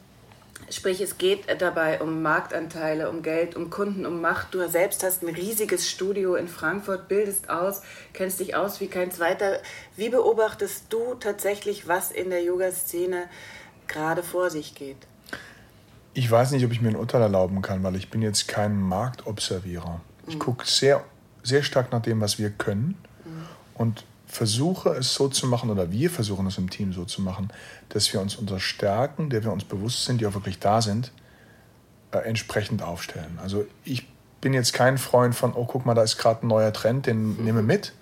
Sprich, 0.70 1.00
es 1.00 1.18
geht 1.18 1.44
dabei 1.60 2.00
um 2.00 2.22
Marktanteile, 2.22 3.10
um 3.10 3.22
Geld, 3.22 3.54
um 3.54 3.70
Kunden, 3.70 4.06
um 4.06 4.20
Macht. 4.20 4.54
Du 4.54 4.66
selbst 4.68 5.02
hast 5.02 5.22
ein 5.22 5.34
riesiges 5.34 5.90
Studio 5.90 6.36
in 6.36 6.48
Frankfurt, 6.48 7.08
bildest 7.08 7.50
aus, 7.50 7.82
kennst 8.12 8.40
dich 8.40 8.54
aus 8.54 8.80
wie 8.80 8.86
kein 8.86 9.10
zweiter. 9.10 9.58
Wie 9.96 10.08
beobachtest 10.08 10.86
du 10.90 11.14
tatsächlich, 11.14 11.86
was 11.86 12.10
in 12.10 12.30
der 12.30 12.42
Yoga-Szene 12.42 13.24
gerade 13.88 14.22
vor 14.22 14.50
sich 14.50 14.74
geht? 14.74 14.96
Ich 16.14 16.30
weiß 16.30 16.52
nicht, 16.52 16.64
ob 16.64 16.72
ich 16.72 16.80
mir 16.80 16.90
ein 16.90 16.96
Urteil 16.96 17.22
erlauben 17.22 17.60
kann, 17.60 17.82
weil 17.82 17.96
ich 17.96 18.08
bin 18.08 18.22
jetzt 18.22 18.48
kein 18.48 18.80
Marktobservierer. 18.80 20.00
Ich 20.26 20.36
mhm. 20.36 20.38
gucke 20.38 20.66
sehr, 20.66 21.04
sehr 21.42 21.62
stark 21.62 21.92
nach 21.92 22.02
dem, 22.02 22.20
was 22.20 22.38
wir 22.38 22.50
können 22.50 22.96
mhm. 23.24 23.46
und 23.74 24.04
versuche 24.34 24.90
es 24.90 25.14
so 25.14 25.28
zu 25.28 25.46
machen, 25.46 25.70
oder 25.70 25.92
wir 25.92 26.10
versuchen 26.10 26.46
es 26.48 26.58
im 26.58 26.68
Team 26.68 26.92
so 26.92 27.04
zu 27.04 27.22
machen, 27.22 27.52
dass 27.90 28.12
wir 28.12 28.20
uns 28.20 28.34
unserer 28.34 28.58
Stärken, 28.58 29.30
der 29.30 29.44
wir 29.44 29.52
uns 29.52 29.62
bewusst 29.62 30.04
sind, 30.06 30.20
die 30.20 30.26
auch 30.26 30.34
wirklich 30.34 30.58
da 30.58 30.82
sind, 30.82 31.12
äh, 32.10 32.18
entsprechend 32.18 32.82
aufstellen. 32.82 33.38
Also 33.40 33.64
ich 33.84 34.08
bin 34.40 34.52
jetzt 34.52 34.72
kein 34.72 34.98
Freund 34.98 35.36
von, 35.36 35.54
oh, 35.54 35.66
guck 35.66 35.86
mal, 35.86 35.94
da 35.94 36.02
ist 36.02 36.18
gerade 36.18 36.44
ein 36.44 36.48
neuer 36.48 36.72
Trend, 36.72 37.06
den 37.06 37.36
mhm. 37.36 37.44
nehme 37.44 37.62
mit, 37.62 37.92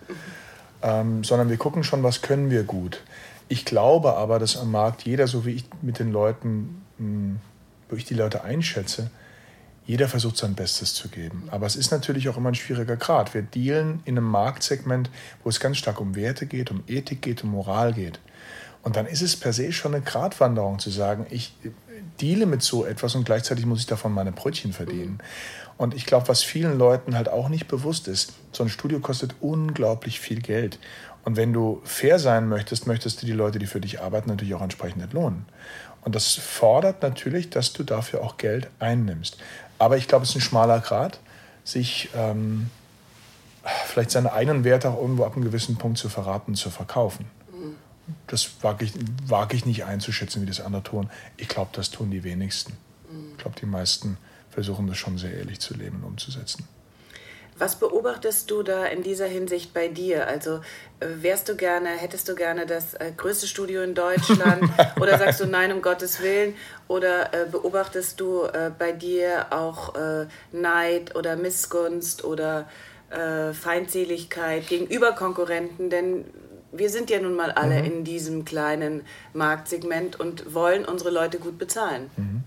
ähm, 0.82 1.22
sondern 1.22 1.50
wir 1.50 1.58
gucken 1.58 1.84
schon, 1.84 2.02
was 2.02 2.22
können 2.22 2.50
wir 2.50 2.62
gut. 2.62 3.02
Ich 3.48 3.66
glaube 3.66 4.16
aber, 4.16 4.38
dass 4.38 4.56
am 4.56 4.70
Markt 4.70 5.02
jeder, 5.02 5.26
so 5.26 5.44
wie 5.44 5.50
ich 5.50 5.64
mit 5.82 5.98
den 5.98 6.12
Leuten, 6.12 6.82
mh, 6.96 7.06
hm, 7.06 7.40
wo 7.90 7.96
ich 7.96 8.06
die 8.06 8.14
Leute 8.14 8.42
einschätze, 8.42 9.10
jeder 9.84 10.08
versucht 10.08 10.36
sein 10.36 10.54
Bestes 10.54 10.94
zu 10.94 11.08
geben. 11.08 11.48
Aber 11.50 11.66
es 11.66 11.76
ist 11.76 11.90
natürlich 11.90 12.28
auch 12.28 12.36
immer 12.36 12.50
ein 12.50 12.54
schwieriger 12.54 12.96
Grad. 12.96 13.34
Wir 13.34 13.42
dealen 13.42 14.00
in 14.04 14.16
einem 14.16 14.28
Marktsegment, 14.28 15.10
wo 15.42 15.48
es 15.48 15.60
ganz 15.60 15.78
stark 15.78 16.00
um 16.00 16.14
Werte 16.14 16.46
geht, 16.46 16.70
um 16.70 16.84
Ethik 16.86 17.22
geht, 17.22 17.42
um 17.42 17.50
Moral 17.50 17.92
geht. 17.92 18.20
Und 18.82 18.96
dann 18.96 19.06
ist 19.06 19.22
es 19.22 19.36
per 19.36 19.52
se 19.52 19.72
schon 19.72 19.94
eine 19.94 20.04
Gratwanderung 20.04 20.78
zu 20.78 20.90
sagen, 20.90 21.26
ich 21.30 21.54
deale 22.20 22.46
mit 22.46 22.62
so 22.62 22.84
etwas 22.84 23.14
und 23.14 23.24
gleichzeitig 23.24 23.66
muss 23.66 23.80
ich 23.80 23.86
davon 23.86 24.12
meine 24.12 24.32
Brötchen 24.32 24.72
verdienen. 24.72 25.18
Und 25.76 25.94
ich 25.94 26.06
glaube, 26.06 26.28
was 26.28 26.42
vielen 26.42 26.78
Leuten 26.78 27.16
halt 27.16 27.28
auch 27.28 27.48
nicht 27.48 27.68
bewusst 27.68 28.08
ist, 28.08 28.34
so 28.52 28.62
ein 28.62 28.68
Studio 28.68 29.00
kostet 29.00 29.34
unglaublich 29.40 30.20
viel 30.20 30.40
Geld. 30.40 30.78
Und 31.24 31.36
wenn 31.36 31.52
du 31.52 31.80
fair 31.84 32.18
sein 32.18 32.48
möchtest, 32.48 32.86
möchtest 32.86 33.22
du 33.22 33.26
die 33.26 33.32
Leute, 33.32 33.58
die 33.58 33.66
für 33.66 33.80
dich 33.80 34.00
arbeiten, 34.00 34.28
natürlich 34.28 34.54
auch 34.54 34.62
entsprechend 34.62 35.02
entlohnen. 35.02 35.46
Und 36.04 36.16
das 36.16 36.34
fordert 36.34 37.02
natürlich, 37.02 37.50
dass 37.50 37.72
du 37.72 37.84
dafür 37.84 38.22
auch 38.22 38.36
Geld 38.36 38.68
einnimmst. 38.80 39.38
Aber 39.82 39.96
ich 39.96 40.06
glaube, 40.06 40.22
es 40.22 40.30
ist 40.30 40.36
ein 40.36 40.42
schmaler 40.42 40.78
Grad, 40.78 41.18
sich 41.64 42.08
ähm, 42.14 42.70
vielleicht 43.86 44.12
seine 44.12 44.32
eigenen 44.32 44.62
Werte 44.62 44.90
auch 44.90 45.00
irgendwo 45.00 45.24
ab 45.24 45.34
einem 45.34 45.42
gewissen 45.42 45.76
Punkt 45.76 45.98
zu 45.98 46.08
verraten, 46.08 46.54
zu 46.54 46.70
verkaufen. 46.70 47.26
Das 48.28 48.62
wage 48.62 48.84
ich, 48.84 48.92
wage 49.26 49.56
ich 49.56 49.66
nicht 49.66 49.84
einzuschätzen, 49.84 50.40
wie 50.40 50.46
das 50.46 50.60
andere 50.60 50.84
tun. 50.84 51.10
Ich 51.36 51.48
glaube, 51.48 51.70
das 51.72 51.90
tun 51.90 52.12
die 52.12 52.22
wenigsten. 52.22 52.74
Ich 53.32 53.38
glaube, 53.38 53.58
die 53.58 53.66
meisten 53.66 54.18
versuchen 54.50 54.86
das 54.86 54.98
schon 54.98 55.18
sehr 55.18 55.34
ehrlich 55.34 55.58
zu 55.58 55.74
leben 55.74 55.96
und 55.96 56.04
umzusetzen. 56.04 56.68
Was 57.62 57.76
beobachtest 57.76 58.50
du 58.50 58.64
da 58.64 58.86
in 58.86 59.04
dieser 59.04 59.26
Hinsicht 59.26 59.72
bei 59.72 59.86
dir? 59.86 60.26
Also 60.26 60.56
äh, 60.98 61.06
wärst 61.20 61.48
du 61.48 61.54
gerne, 61.54 61.90
hättest 61.90 62.28
du 62.28 62.34
gerne 62.34 62.66
das 62.66 62.94
äh, 62.94 63.12
größte 63.16 63.46
Studio 63.46 63.82
in 63.82 63.94
Deutschland 63.94 64.64
oder 65.00 65.16
sagst 65.16 65.38
du 65.38 65.46
nein, 65.46 65.70
um 65.70 65.80
Gottes 65.80 66.20
Willen? 66.20 66.56
Oder 66.88 67.32
äh, 67.32 67.46
beobachtest 67.48 68.18
du 68.18 68.48
bei 68.80 68.90
dir 68.90 69.46
auch 69.50 69.94
Neid 70.50 71.14
oder 71.14 71.36
Missgunst 71.36 72.24
oder 72.24 72.68
Feindseligkeit 73.08 74.66
gegenüber 74.66 75.12
Konkurrenten? 75.12 75.88
Denn 75.88 76.24
wir 76.72 76.90
sind 76.90 77.10
ja 77.10 77.20
nun 77.20 77.34
mal 77.34 77.52
alle 77.52 77.78
mhm. 77.78 77.84
in 77.84 78.04
diesem 78.04 78.44
kleinen 78.44 79.02
Marktsegment 79.34 80.18
und 80.18 80.52
wollen 80.52 80.84
unsere 80.84 81.10
Leute 81.10 81.38
gut 81.38 81.58
bezahlen. 81.58 82.10
Mhm. 82.16 82.42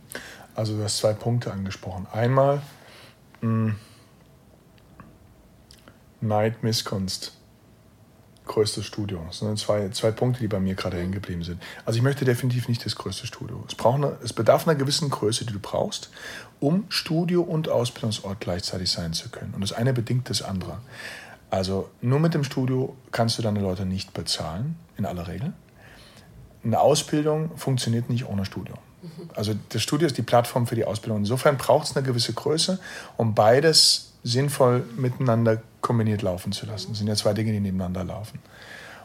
Also 0.56 0.76
du 0.76 0.84
hast 0.84 0.98
zwei 0.98 1.14
Punkte 1.14 1.54
angesprochen. 1.54 2.06
Einmal 2.12 2.62
mh, 3.40 3.76
Neid, 6.27 6.63
Misskunst. 6.63 7.34
Größtes 8.46 8.86
Studio. 8.86 9.24
Das 9.27 9.39
sind 9.39 9.58
zwei, 9.58 9.89
zwei 9.89 10.12
Punkte, 10.12 10.39
die 10.39 10.48
bei 10.48 10.60
mir 10.60 10.75
gerade 10.75 10.98
hängen 10.98 11.12
geblieben 11.12 11.44
sind. 11.44 11.62
Also 11.84 11.98
ich 11.98 12.03
möchte 12.03 12.25
definitiv 12.25 12.67
nicht 12.67 12.86
das 12.86 12.96
größte 12.96 13.25
Studio. 13.25 13.63
Es, 13.67 13.74
braucht 13.74 13.96
eine, 13.96 14.17
es 14.24 14.34
bedarf 14.34 14.67
einer 14.67 14.77
gewissen 14.77 15.10
Größe, 15.10 15.46
die 15.46 15.53
du 15.53 15.60
brauchst, 15.60 16.12
um 16.60 16.86
Studio 16.89 17.41
und 17.41 17.70
Ausbildungsort 17.70 18.39
gleichzeitig 18.39 18.91
sein 18.91 19.13
zu 19.13 19.29
können. 19.29 19.55
Und 19.55 19.62
das 19.62 19.74
eine 19.74 19.94
bedingt 19.94 20.29
das 20.29 20.44
andere. 20.44 20.77
Also 21.50 21.89
nur 22.01 22.20
mit 22.20 22.36
dem 22.36 22.44
Studio 22.44 22.96
kannst 23.12 23.38
du 23.39 23.41
deine 23.41 23.62
Leute 23.62 23.86
nicht 23.86 24.13
bezahlen, 24.13 24.77
in 24.98 25.05
aller 25.05 25.27
Regel. 25.27 25.53
Eine 26.63 26.79
Ausbildung 26.79 27.58
funktioniert 27.58 28.10
nicht 28.10 28.27
ohne 28.27 28.46
Studio. 28.46 28.75
Also 29.36 29.53
das 29.70 29.82
Studio 29.82 30.08
ist 30.08 30.17
die 30.17 30.24
Plattform 30.24 30.67
für 30.67 30.75
die 30.75 30.86
Ausbildung. 30.86 31.20
Insofern 31.20 31.58
braucht 31.58 31.88
es 31.88 31.96
eine 31.96 32.05
gewisse 32.05 32.34
Größe, 32.34 32.79
um 33.17 33.36
beides 33.36 34.13
sinnvoll 34.25 34.84
miteinander 34.98 35.62
kombiniert 35.82 36.24
laufen 36.24 36.51
zu 36.51 36.65
lassen. 36.65 36.89
Das 36.89 36.98
sind 36.98 37.08
ja 37.08 37.15
zwei 37.15 37.34
Dinge, 37.34 37.51
die 37.51 37.60
nebeneinander 37.60 38.03
laufen. 38.03 38.39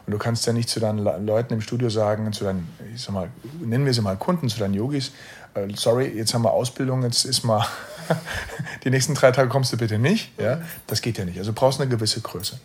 Und 0.05 0.11
du 0.11 0.17
kannst 0.17 0.47
ja 0.47 0.51
nicht 0.51 0.67
zu 0.67 0.79
deinen 0.79 0.97
Leuten 1.25 1.53
im 1.53 1.61
Studio 1.61 1.89
sagen, 1.89 2.33
zu 2.33 2.43
deinen, 2.43 2.67
ich 2.93 3.03
sag 3.03 3.13
mal, 3.13 3.29
nennen 3.61 3.85
wir 3.85 3.93
sie 3.93 4.01
mal 4.01 4.17
Kunden, 4.17 4.49
zu 4.49 4.57
deinen 4.57 4.73
Yogis, 4.73 5.11
äh, 5.53 5.67
sorry, 5.75 6.07
jetzt 6.07 6.33
haben 6.33 6.41
wir 6.41 6.51
Ausbildung, 6.51 7.03
jetzt 7.03 7.23
ist 7.25 7.43
mal, 7.43 7.65
die 8.83 8.89
nächsten 8.89 9.13
drei 9.13 9.31
Tage 9.31 9.47
kommst 9.47 9.71
du 9.71 9.77
bitte 9.77 9.99
nicht. 9.99 10.37
Ja? 10.39 10.61
Das 10.87 11.03
geht 11.03 11.19
ja 11.19 11.25
nicht. 11.25 11.37
Also 11.37 11.51
du 11.51 11.55
brauchst 11.55 11.79
eine 11.79 11.89
gewisse 11.89 12.19
Größe. 12.21 12.59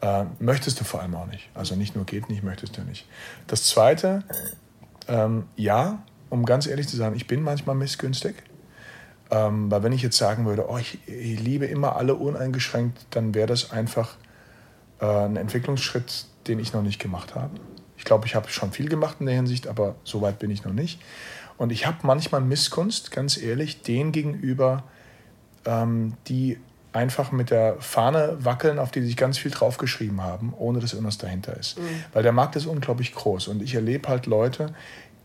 Äh, 0.00 0.24
möchtest 0.38 0.80
du 0.80 0.84
vor 0.84 1.02
allem 1.02 1.14
auch 1.14 1.26
nicht. 1.26 1.50
Also 1.52 1.76
nicht 1.76 1.94
nur 1.94 2.06
geht 2.06 2.30
nicht, 2.30 2.42
möchtest 2.42 2.78
du 2.78 2.82
nicht. 2.82 3.06
Das 3.48 3.64
Zweite, 3.64 4.24
ähm, 5.08 5.44
ja, 5.56 6.02
um 6.30 6.46
ganz 6.46 6.66
ehrlich 6.66 6.88
zu 6.88 6.96
sagen, 6.96 7.14
ich 7.16 7.26
bin 7.26 7.42
manchmal 7.42 7.76
missgünstig. 7.76 8.34
Ähm, 9.32 9.70
weil 9.70 9.82
wenn 9.82 9.92
ich 9.92 10.02
jetzt 10.02 10.18
sagen 10.18 10.44
würde, 10.44 10.68
oh, 10.68 10.76
ich, 10.76 10.98
ich 11.08 11.40
liebe 11.40 11.64
immer 11.64 11.96
alle 11.96 12.14
uneingeschränkt, 12.14 13.06
dann 13.10 13.34
wäre 13.34 13.46
das 13.46 13.70
einfach 13.70 14.16
äh, 15.00 15.06
ein 15.06 15.36
Entwicklungsschritt, 15.36 16.26
den 16.46 16.58
ich 16.58 16.74
noch 16.74 16.82
nicht 16.82 17.00
gemacht 17.00 17.34
habe. 17.34 17.54
Ich 17.96 18.04
glaube, 18.04 18.26
ich 18.26 18.34
habe 18.34 18.48
schon 18.50 18.72
viel 18.72 18.90
gemacht 18.90 19.16
in 19.20 19.26
der 19.26 19.34
Hinsicht, 19.34 19.68
aber 19.68 19.94
so 20.04 20.20
weit 20.20 20.38
bin 20.38 20.50
ich 20.50 20.64
noch 20.64 20.72
nicht. 20.74 21.00
Und 21.56 21.72
ich 21.72 21.86
habe 21.86 21.98
manchmal 22.02 22.42
Missgunst, 22.42 23.10
ganz 23.10 23.40
ehrlich, 23.40 23.82
denen 23.82 24.12
gegenüber, 24.12 24.82
ähm, 25.64 26.14
die 26.28 26.58
einfach 26.92 27.32
mit 27.32 27.50
der 27.50 27.76
Fahne 27.80 28.36
wackeln, 28.40 28.78
auf 28.78 28.90
die 28.90 29.00
sich 29.00 29.16
ganz 29.16 29.38
viel 29.38 29.50
draufgeschrieben 29.50 30.20
haben, 30.20 30.52
ohne 30.58 30.80
dass 30.80 30.92
irgendwas 30.92 31.16
dahinter 31.16 31.56
ist. 31.56 31.78
Mhm. 31.78 32.04
Weil 32.12 32.22
der 32.22 32.32
Markt 32.32 32.56
ist 32.56 32.66
unglaublich 32.66 33.14
groß 33.14 33.48
und 33.48 33.62
ich 33.62 33.74
erlebe 33.74 34.08
halt 34.08 34.26
Leute, 34.26 34.74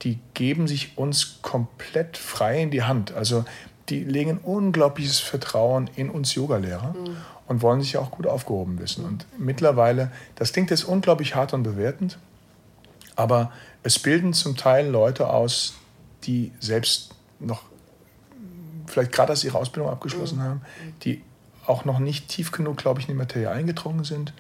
die 0.04 0.20
geben 0.34 0.68
sich 0.68 0.98
uns 0.98 1.42
komplett 1.42 2.16
frei 2.16 2.62
in 2.62 2.72
die 2.72 2.84
Hand. 2.84 3.14
Also 3.14 3.44
die 3.89 4.03
legen 4.03 4.38
unglaubliches 4.38 5.20
Vertrauen 5.20 5.89
in 5.96 6.10
uns 6.10 6.36
Yogalehrer 6.36 6.94
mhm. 6.94 7.17
und 7.48 7.62
wollen 7.62 7.82
sich 7.82 7.98
auch 7.98 8.12
gut 8.12 8.27
aufgehoben 8.27 8.79
wissen. 8.79 9.06
Und 9.06 9.25
mittlerweile, 9.38 10.12
das 10.36 10.53
klingt 10.53 10.70
jetzt 10.70 10.84
unglaublich 10.84 11.36
hart 11.36 11.53
und 11.53 11.63
bewertend, 11.63 12.17
aber 13.15 13.51
es 13.84 14.00
bilden 14.00 14.34
zum 14.34 14.58
Teil 14.58 14.88
Leute 14.88 15.29
aus, 15.29 15.75
die 16.24 16.51
selbst 16.60 17.15
noch 17.39 17.63
vielleicht 18.88 19.12
gerade 19.12 19.34
erst 19.34 19.44
ihre 19.44 19.58
Ausbildung 19.58 19.89
abgeschlossen 19.91 20.39
mhm. 20.39 20.44
haben, 20.44 20.62
die 21.03 21.22
auch 21.65 21.86
noch 21.86 22.00
nicht 22.00 22.29
tief 22.29 22.51
genug, 22.51 22.77
glaube 22.77 23.00
ich, 23.00 23.08
in 23.08 23.13
die 23.13 23.17
Materie 23.17 23.50
eingedrungen 23.50 24.03
sind. 24.03 24.34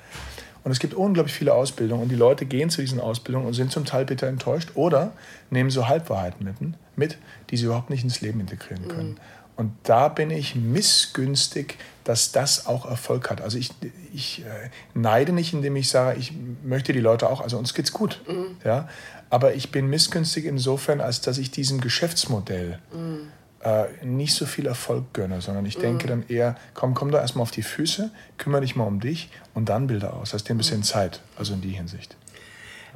Und 0.63 0.71
es 0.71 0.79
gibt 0.79 0.93
unglaublich 0.93 1.33
viele 1.33 1.53
Ausbildungen 1.53 2.03
und 2.03 2.09
die 2.09 2.15
Leute 2.15 2.45
gehen 2.45 2.69
zu 2.69 2.81
diesen 2.81 2.99
Ausbildungen 2.99 3.47
und 3.47 3.53
sind 3.53 3.71
zum 3.71 3.85
Teil 3.85 4.05
bitter 4.05 4.27
enttäuscht 4.27 4.71
oder 4.75 5.13
nehmen 5.49 5.69
so 5.69 5.87
Halbwahrheiten 5.87 6.45
mit, 6.45 6.55
mit 6.97 7.17
die 7.49 7.57
sie 7.57 7.65
überhaupt 7.65 7.89
nicht 7.89 8.03
ins 8.03 8.19
Leben 8.21 8.41
integrieren 8.41 8.87
können. 8.87 9.11
Mhm. 9.11 9.17
Und 9.57 9.73
da 9.83 10.07
bin 10.07 10.29
ich 10.29 10.55
missgünstig, 10.55 11.77
dass 12.03 12.31
das 12.31 12.67
auch 12.67 12.85
Erfolg 12.85 13.29
hat. 13.29 13.41
Also 13.41 13.57
ich, 13.57 13.71
ich 14.13 14.45
äh, 14.45 14.69
neide 14.93 15.33
nicht, 15.33 15.51
indem 15.51 15.75
ich 15.75 15.89
sage, 15.89 16.17
ich 16.17 16.31
möchte 16.63 16.93
die 16.93 16.99
Leute 16.99 17.29
auch, 17.29 17.41
also 17.41 17.57
uns 17.57 17.73
geht's 17.73 17.91
gut. 17.91 18.21
Mhm. 18.27 18.55
Ja? 18.63 18.87
Aber 19.29 19.55
ich 19.55 19.71
bin 19.71 19.87
missgünstig 19.89 20.45
insofern, 20.45 21.01
als 21.01 21.21
dass 21.21 21.37
ich 21.39 21.51
diesem 21.51 21.81
Geschäftsmodell 21.81 22.79
mhm. 22.93 23.31
äh, 23.61 24.05
nicht 24.05 24.35
so 24.35 24.45
viel 24.45 24.67
Erfolg 24.67 25.11
gönne, 25.13 25.41
sondern 25.41 25.65
ich 25.65 25.77
denke 25.77 26.05
mhm. 26.05 26.09
dann 26.09 26.29
eher, 26.29 26.55
komm, 26.75 26.93
komm 26.93 27.11
doch 27.11 27.19
erstmal 27.19 27.41
auf 27.41 27.51
die 27.51 27.63
Füße, 27.63 28.11
kümmere 28.37 28.61
dich 28.61 28.75
mal 28.75 28.85
um 28.85 28.99
dich 28.99 29.29
und 29.55 29.69
dann 29.69 29.87
Bilder 29.87 30.13
aus. 30.13 30.33
Hast 30.33 30.47
dir 30.47 30.53
ein 30.53 30.59
bisschen 30.59 30.79
mhm. 30.79 30.83
Zeit, 30.83 31.21
also 31.35 31.55
in 31.55 31.61
die 31.61 31.71
Hinsicht. 31.71 32.15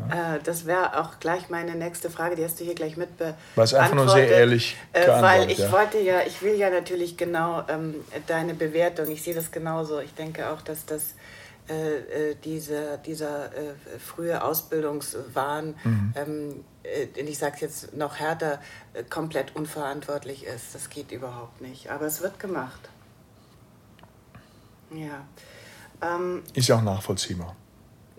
Ja. 0.09 0.35
Äh, 0.35 0.39
das 0.43 0.65
wäre 0.65 0.99
auch 0.99 1.19
gleich 1.19 1.49
meine 1.49 1.75
nächste 1.75 2.09
Frage, 2.09 2.35
die 2.35 2.43
hast 2.43 2.59
du 2.59 2.63
hier 2.63 2.75
gleich 2.75 2.97
mit 2.97 3.09
War 3.19 3.63
es 3.63 3.73
einfach 3.73 3.95
nur 3.95 4.09
sehr 4.09 4.27
ehrlich 4.27 4.77
äh, 4.93 5.07
Weil 5.07 5.51
ich 5.51 5.59
ja. 5.59 5.71
wollte 5.71 5.99
ja, 5.99 6.21
ich 6.25 6.41
will 6.41 6.55
ja 6.55 6.69
natürlich 6.69 7.17
genau 7.17 7.63
ähm, 7.67 7.95
deine 8.27 8.53
Bewertung, 8.53 9.09
ich 9.09 9.21
sehe 9.21 9.35
das 9.35 9.51
genauso. 9.51 9.99
Ich 9.99 10.13
denke 10.13 10.49
auch, 10.49 10.61
dass 10.61 10.85
das 10.85 11.15
äh, 11.69 12.31
äh 12.31 12.35
diese, 12.43 12.99
dieser 13.05 13.45
äh, 13.45 13.73
frühe 13.99 14.43
Ausbildungswahn, 14.43 15.75
mhm. 15.83 16.13
ähm, 16.15 16.65
äh, 16.83 17.21
ich 17.21 17.37
sage 17.37 17.55
es 17.55 17.61
jetzt 17.61 17.95
noch 17.95 18.17
härter, 18.17 18.59
äh, 18.93 19.03
komplett 19.03 19.55
unverantwortlich 19.55 20.45
ist. 20.45 20.73
Das 20.73 20.89
geht 20.89 21.11
überhaupt 21.11 21.61
nicht. 21.61 21.91
Aber 21.91 22.05
es 22.05 22.21
wird 22.21 22.39
gemacht. 22.39 22.89
Ja. 24.91 25.25
Ähm, 26.01 26.43
ist 26.53 26.67
ja 26.67 26.77
auch 26.77 26.81
nachvollziehbar. 26.81 27.55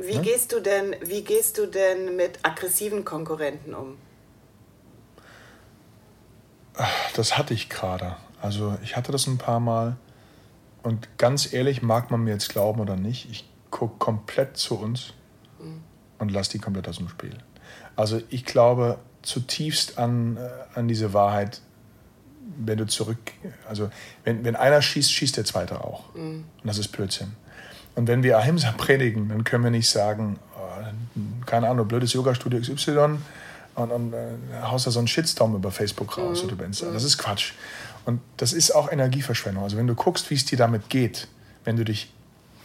Wie, 0.03 0.17
ne? 0.17 0.23
gehst 0.23 0.53
du 0.53 0.61
denn, 0.61 0.97
wie 1.03 1.23
gehst 1.23 1.59
du 1.59 1.67
denn 1.67 2.17
mit 2.17 2.41
aggressiven 2.43 3.05
Konkurrenten 3.05 3.75
um? 3.75 3.97
Das 7.15 7.39
hatte 7.39 7.55
ich 7.55 7.69
gerade. 7.69 8.17
Also 8.41 8.77
ich 8.83 8.97
hatte 8.97 9.13
das 9.13 9.27
ein 9.27 9.39
paar 9.39 9.61
Mal. 9.61 9.97
Und 10.83 11.17
ganz 11.19 11.53
ehrlich, 11.53 11.83
mag 11.83 12.11
man 12.11 12.25
mir 12.25 12.33
jetzt 12.33 12.49
glauben 12.49 12.81
oder 12.81 12.97
nicht, 12.97 13.31
ich 13.31 13.49
gucke 13.71 13.99
komplett 13.99 14.57
zu 14.57 14.79
uns 14.79 15.13
mhm. 15.61 15.83
und 16.19 16.33
lasse 16.33 16.53
die 16.53 16.59
komplett 16.59 16.89
aus 16.89 16.97
dem 16.97 17.09
Spiel. 17.09 17.39
Also 17.95 18.21
ich 18.31 18.45
glaube 18.45 18.99
zutiefst 19.23 19.99
an, 19.99 20.37
äh, 20.37 20.49
an 20.75 20.89
diese 20.89 21.13
Wahrheit, 21.13 21.61
wenn 22.59 22.79
du 22.79 22.87
zurück, 22.87 23.19
also 23.69 23.91
wenn, 24.25 24.45
wenn 24.45 24.57
einer 24.57 24.83
schießt, 24.83 25.13
schießt 25.13 25.37
der 25.37 25.45
zweite 25.45 25.85
auch. 25.85 26.13
Mhm. 26.15 26.45
Und 26.61 26.67
das 26.67 26.79
ist 26.79 26.89
Blödsinn. 26.89 27.37
Und 27.95 28.09
wenn 28.09 28.23
wir 28.23 28.39
Ahimsa 28.39 28.73
predigen, 28.77 29.29
dann 29.29 29.45
können 29.45 29.65
wir 29.65 29.71
nicht 29.71 29.89
sagen, 29.89 30.39
oh, 30.57 31.45
keine 31.47 31.69
Ahnung, 31.69 31.89
blödes 31.89 32.13
Yoga-Studio 32.13 32.61
XY 32.61 33.19
und, 33.75 33.91
und 33.91 34.13
äh, 34.13 34.27
haust 34.63 34.87
da 34.87 34.91
so 34.91 34.99
einen 34.99 35.09
Shitstorm 35.09 35.55
über 35.55 35.71
Facebook 35.71 36.19
raus 36.19 36.43
mhm. 36.43 36.53
oder 36.53 36.65
Insta. 36.65 36.91
Das 36.91 37.05
ist 37.05 37.19
Quatsch. 37.19 37.53
Und 38.05 38.21
das 38.37 38.53
ist 38.53 38.73
auch 38.73 38.91
Energieverschwendung. 38.91 39.63
Also 39.63 39.77
wenn 39.77 39.87
du 39.87 39.95
guckst, 39.95 40.31
wie 40.31 40.35
es 40.35 40.45
dir 40.45 40.59
damit 40.59 40.89
geht, 40.89 41.29
wenn 41.65 41.77
du 41.77 41.85
dich, 41.85 42.13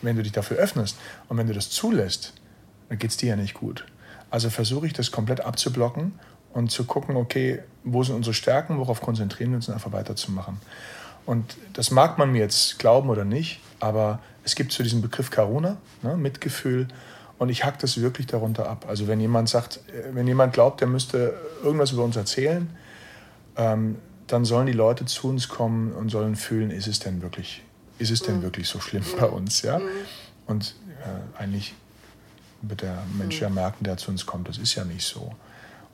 wenn 0.01 0.15
du 0.15 0.23
dich 0.23 0.31
dafür 0.31 0.57
öffnest 0.57 0.97
und 1.29 1.37
wenn 1.37 1.47
du 1.47 1.53
das 1.53 1.69
zulässt, 1.69 2.33
dann 2.89 2.97
geht 2.97 3.11
es 3.11 3.17
dir 3.17 3.29
ja 3.29 3.35
nicht 3.35 3.53
gut. 3.53 3.85
Also 4.29 4.49
versuche 4.49 4.87
ich 4.87 4.93
das 4.93 5.11
komplett 5.11 5.41
abzublocken 5.41 6.13
und 6.53 6.71
zu 6.71 6.85
gucken, 6.85 7.15
okay, 7.15 7.61
wo 7.83 8.03
sind 8.03 8.15
unsere 8.15 8.33
Stärken, 8.33 8.77
worauf 8.79 9.01
konzentrieren 9.01 9.51
wir 9.51 9.57
uns 9.57 9.67
und 9.67 9.75
einfach 9.75 9.91
weiterzumachen. 9.91 10.57
Und 11.27 11.57
das 11.73 11.91
mag 11.91 12.17
man 12.17 12.31
mir 12.31 12.39
jetzt 12.39 12.79
glauben 12.79 13.09
oder 13.09 13.25
nicht, 13.25 13.59
aber 13.79 14.19
es 14.43 14.55
gibt 14.55 14.71
zu 14.71 14.81
diesem 14.81 15.01
Begriff 15.01 15.29
Karuna, 15.29 15.77
ne, 16.01 16.15
Mitgefühl, 16.17 16.87
und 17.37 17.49
ich 17.49 17.65
hack 17.65 17.77
das 17.79 18.01
wirklich 18.01 18.25
darunter 18.25 18.67
ab. 18.67 18.85
Also 18.87 19.07
wenn 19.07 19.19
jemand 19.19 19.49
sagt, 19.49 19.81
äh, 19.89 20.15
wenn 20.15 20.25
jemand 20.25 20.53
glaubt, 20.53 20.79
der 20.79 20.87
müsste 20.87 21.37
irgendwas 21.61 21.91
über 21.91 22.03
uns 22.03 22.15
erzählen, 22.15 22.69
ähm, 23.57 23.97
dann 24.27 24.45
sollen 24.45 24.67
die 24.67 24.73
Leute 24.73 25.05
zu 25.05 25.27
uns 25.27 25.49
kommen 25.49 25.91
und 25.91 26.09
sollen 26.09 26.37
fühlen, 26.37 26.71
ist 26.71 26.87
es 26.87 26.99
denn 26.99 27.21
wirklich, 27.21 27.61
ist 27.99 28.09
es 28.09 28.21
denn 28.21 28.37
mhm. 28.37 28.43
wirklich 28.43 28.67
so 28.69 28.79
schlimm 28.79 29.03
bei 29.19 29.27
uns, 29.27 29.61
ja? 29.61 29.79
Mhm. 29.79 29.83
Und 30.47 30.75
äh, 31.03 31.41
eigentlich 31.41 31.75
wird 32.61 32.83
der 32.83 33.03
Mensch 33.17 33.41
ja 33.41 33.49
merken, 33.49 33.83
der 33.83 33.97
zu 33.97 34.11
uns 34.11 34.25
kommt, 34.25 34.47
das 34.47 34.57
ist 34.57 34.75
ja 34.75 34.85
nicht 34.85 35.05
so. 35.05 35.35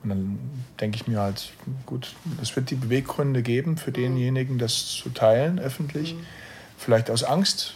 Und 0.04 0.10
dann 0.10 0.40
denke 0.80 0.98
ich 0.98 1.08
mir 1.08 1.22
halt, 1.22 1.54
gut, 1.86 2.14
es 2.42 2.56
wird 2.56 2.70
die 2.70 2.76
Beweggründe 2.76 3.42
geben 3.42 3.78
für 3.78 3.92
denjenigen, 3.92 4.58
das 4.58 4.88
zu 4.88 5.10
teilen 5.10 5.60
öffentlich. 5.60 6.16
Mhm. 6.16 6.26
Vielleicht 6.78 7.10
aus 7.10 7.24
Angst, 7.24 7.76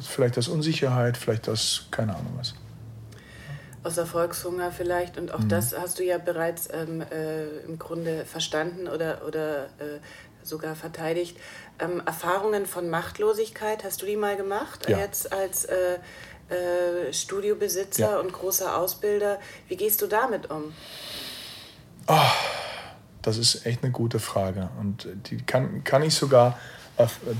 vielleicht 0.00 0.36
aus 0.38 0.48
Unsicherheit, 0.48 1.16
vielleicht 1.16 1.48
aus 1.48 1.86
keine 1.90 2.16
Ahnung 2.16 2.32
was. 2.36 2.54
Aus 3.82 3.96
Erfolgshunger 3.96 4.72
vielleicht. 4.72 5.16
Und 5.16 5.32
auch 5.32 5.40
mhm. 5.40 5.48
das 5.48 5.76
hast 5.78 5.98
du 5.98 6.04
ja 6.04 6.18
bereits 6.18 6.68
ähm, 6.72 7.02
äh, 7.02 7.46
im 7.66 7.78
Grunde 7.78 8.24
verstanden 8.24 8.88
oder, 8.88 9.22
oder 9.26 9.66
äh, 9.78 10.00
sogar 10.42 10.74
verteidigt. 10.74 11.36
Ähm, 11.78 12.02
Erfahrungen 12.04 12.66
von 12.66 12.90
Machtlosigkeit, 12.90 13.84
hast 13.84 14.02
du 14.02 14.06
die 14.06 14.16
mal 14.16 14.36
gemacht? 14.36 14.88
Ja. 14.88 14.98
Jetzt 14.98 15.32
als 15.32 15.64
äh, 15.66 15.98
äh 16.50 17.12
Studiobesitzer 17.12 18.12
ja. 18.12 18.18
und 18.18 18.32
großer 18.32 18.76
Ausbilder. 18.76 19.38
Wie 19.68 19.76
gehst 19.76 20.02
du 20.02 20.06
damit 20.06 20.50
um? 20.50 20.74
Oh, 22.12 22.18
das 23.22 23.38
ist 23.38 23.66
echt 23.66 23.84
eine 23.84 23.92
gute 23.92 24.18
Frage. 24.18 24.68
Und 24.80 25.06
die 25.26 25.36
kann, 25.36 25.84
kann 25.84 26.02
ich 26.02 26.12
sogar 26.12 26.58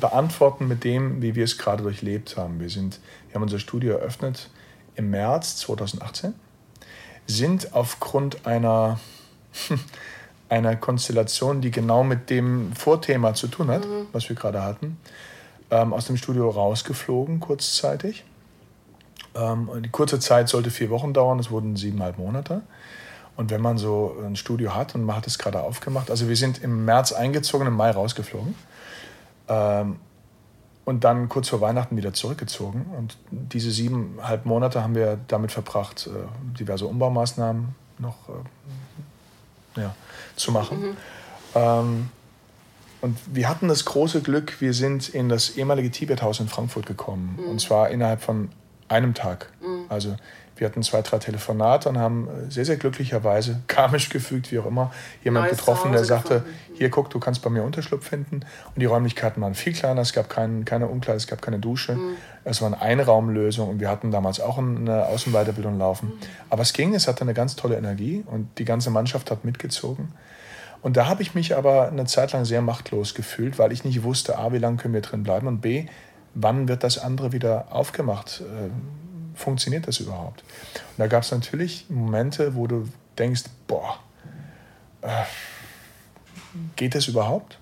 beantworten 0.01 0.69
mit 0.69 0.85
dem, 0.85 1.21
wie 1.23 1.35
wir 1.35 1.43
es 1.43 1.59
gerade 1.59 1.83
durchlebt 1.83 2.37
haben. 2.37 2.61
Wir, 2.61 2.71
sind, 2.71 3.01
wir 3.27 3.35
haben 3.35 3.43
unser 3.43 3.59
Studio 3.59 3.97
eröffnet 3.97 4.49
im 4.95 5.11
März 5.11 5.57
2018, 5.57 6.35
sind 7.27 7.75
aufgrund 7.75 8.47
einer, 8.47 9.01
einer 10.49 10.77
Konstellation, 10.77 11.61
die 11.61 11.73
genau 11.73 12.05
mit 12.05 12.31
dem 12.31 12.73
Vorthema 12.73 13.35
zu 13.35 13.49
tun 13.49 13.73
hat, 13.73 13.85
mhm. 13.85 14.07
was 14.13 14.29
wir 14.29 14.37
gerade 14.37 14.63
hatten, 14.63 14.99
ähm, 15.73 15.93
aus 15.93 16.07
dem 16.07 16.17
Studio 16.17 16.49
rausgeflogen 16.49 17.41
kurzzeitig. 17.41 18.25
Ähm, 19.35 19.69
die 19.83 19.91
kurze 19.91 20.21
Zeit 20.21 20.49
sollte 20.49 20.71
vier 20.71 20.91
Wochen 20.91 21.13
dauern, 21.13 21.41
es 21.41 21.51
wurden 21.51 21.75
siebeneinhalb 21.75 22.19
Monate. 22.19 22.63
Und 23.41 23.51
wenn 23.51 23.63
man 23.63 23.79
so 23.79 24.19
ein 24.23 24.37
Studio 24.37 24.75
hat 24.75 24.95
und 24.95 25.03
man 25.03 25.17
hat 25.17 25.27
es 25.27 25.39
gerade 25.39 25.63
aufgemacht, 25.63 26.11
also 26.11 26.29
wir 26.29 26.37
sind 26.37 26.63
im 26.63 26.85
März 26.85 27.13
eingezogen, 27.13 27.67
im 27.67 27.75
Mai 27.75 27.91
rausgeflogen 27.91 28.55
ähm, 29.49 29.97
und 30.85 31.05
dann 31.05 31.31
kurz 31.31 31.49
vor 31.49 31.63
Weihnachten 31.63 31.97
wieder 31.97 32.13
zurückgezogen. 32.13 32.85
Und 32.99 33.17
diese 33.31 33.71
siebeneinhalb 33.71 34.45
Monate 34.45 34.83
haben 34.83 34.95
wir 34.95 35.19
damit 35.27 35.53
verbracht, 35.53 36.07
äh, 36.07 36.59
diverse 36.59 36.87
Umbaumaßnahmen 36.87 37.75
noch 37.97 38.17
äh, 39.77 39.81
ja, 39.81 39.95
zu 40.37 40.53
machen. 40.53 40.79
Mhm. 40.79 40.97
Ähm, 41.55 42.09
und 43.01 43.17
wir 43.33 43.49
hatten 43.49 43.69
das 43.69 43.87
große 43.87 44.21
Glück, 44.21 44.61
wir 44.61 44.75
sind 44.75 45.09
in 45.09 45.31
das 45.31 45.57
ehemalige 45.57 45.91
Tibethaus 45.91 46.41
in 46.41 46.49
Frankfurt 46.49 46.85
gekommen. 46.85 47.39
Mhm. 47.41 47.49
Und 47.53 47.61
zwar 47.63 47.89
innerhalb 47.89 48.21
von 48.21 48.51
einem 48.89 49.15
Tag. 49.15 49.51
Mhm. 49.63 49.87
Also 49.89 50.17
wir 50.61 50.67
hatten 50.67 50.83
zwei, 50.83 51.01
drei 51.01 51.19
Telefonate 51.19 51.89
und 51.89 51.99
haben 51.99 52.29
äh, 52.29 52.51
sehr, 52.51 52.67
sehr 52.67 52.77
glücklicherweise, 52.77 53.61
karmisch 53.67 54.11
gefügt, 54.11 54.53
wie 54.53 54.59
auch 54.59 54.67
immer, 54.67 54.93
jemand 55.25 55.47
Neues 55.47 55.59
getroffen, 55.59 55.93
der 55.93 56.05
sagte, 56.05 56.35
gefunden. 56.35 56.59
hier 56.75 56.91
guck, 56.91 57.09
du 57.11 57.19
kannst 57.19 57.43
bei 57.43 57.49
mir 57.49 57.63
Unterschlupf 57.63 58.07
finden. 58.07 58.37
Und 58.37 58.81
die 58.81 58.85
Räumlichkeiten 58.85 59.43
waren 59.43 59.55
viel 59.55 59.73
kleiner, 59.73 60.03
es 60.03 60.13
gab 60.13 60.29
kein, 60.29 60.67
keine 60.67 60.87
Umkleide, 60.87 61.17
es 61.17 61.27
gab 61.27 61.41
keine 61.41 61.59
Dusche. 61.59 61.95
Mhm. 61.95 62.17
Es 62.45 62.61
war 62.61 62.69
eine 62.69 62.81
Einraumlösung 62.81 63.69
und 63.71 63.81
wir 63.81 63.89
hatten 63.89 64.11
damals 64.11 64.39
auch 64.39 64.59
eine 64.59 65.07
Außenweiterbildung 65.07 65.79
laufen. 65.79 66.09
Mhm. 66.09 66.19
Aber 66.51 66.63
es 66.63 66.75
ging, 66.75 66.95
es 66.95 67.09
hatte 67.09 67.23
eine 67.23 67.35
ganz 67.35 67.57
tolle 67.57 67.77
Energie 67.77 68.23
und 68.27 68.59
die 68.59 68.67
ganze 68.67 68.91
Mannschaft 68.91 69.31
hat 69.31 69.45
mitgezogen. 69.47 70.13
Und 70.83 70.97
da 70.97 71.07
habe 71.07 71.23
ich 71.23 71.35
mich 71.35 71.57
aber 71.57 71.89
eine 71.89 72.05
Zeit 72.05 72.33
lang 72.33 72.45
sehr 72.45 72.63
machtlos 72.63 73.15
gefühlt, 73.15 73.59
weil 73.59 73.73
ich 73.73 73.85
nicht 73.85 74.03
wusste, 74.03 74.39
A, 74.39 74.53
wie 74.53 74.59
lange 74.59 74.77
können 74.77 74.95
wir 74.95 75.03
drin 75.03 75.23
bleiben 75.23 75.47
und 75.47 75.61
B, 75.61 75.87
wann 76.35 76.69
wird 76.69 76.85
das 76.85 76.99
andere 76.99 77.33
wieder 77.33 77.67
aufgemacht? 77.71 78.43
Funktioniert 79.41 79.89
das 79.89 80.01
überhaupt? 80.01 80.43
Und 80.75 80.99
da 80.99 81.07
gab 81.07 81.23
es 81.23 81.31
natürlich 81.31 81.87
Momente, 81.89 82.55
wo 82.55 82.67
du 82.67 82.87
denkst, 83.19 83.45
boah, 83.67 83.99
äh, 85.01 85.25
geht 86.77 86.95
das 86.95 87.09
überhaupt? 87.09 87.59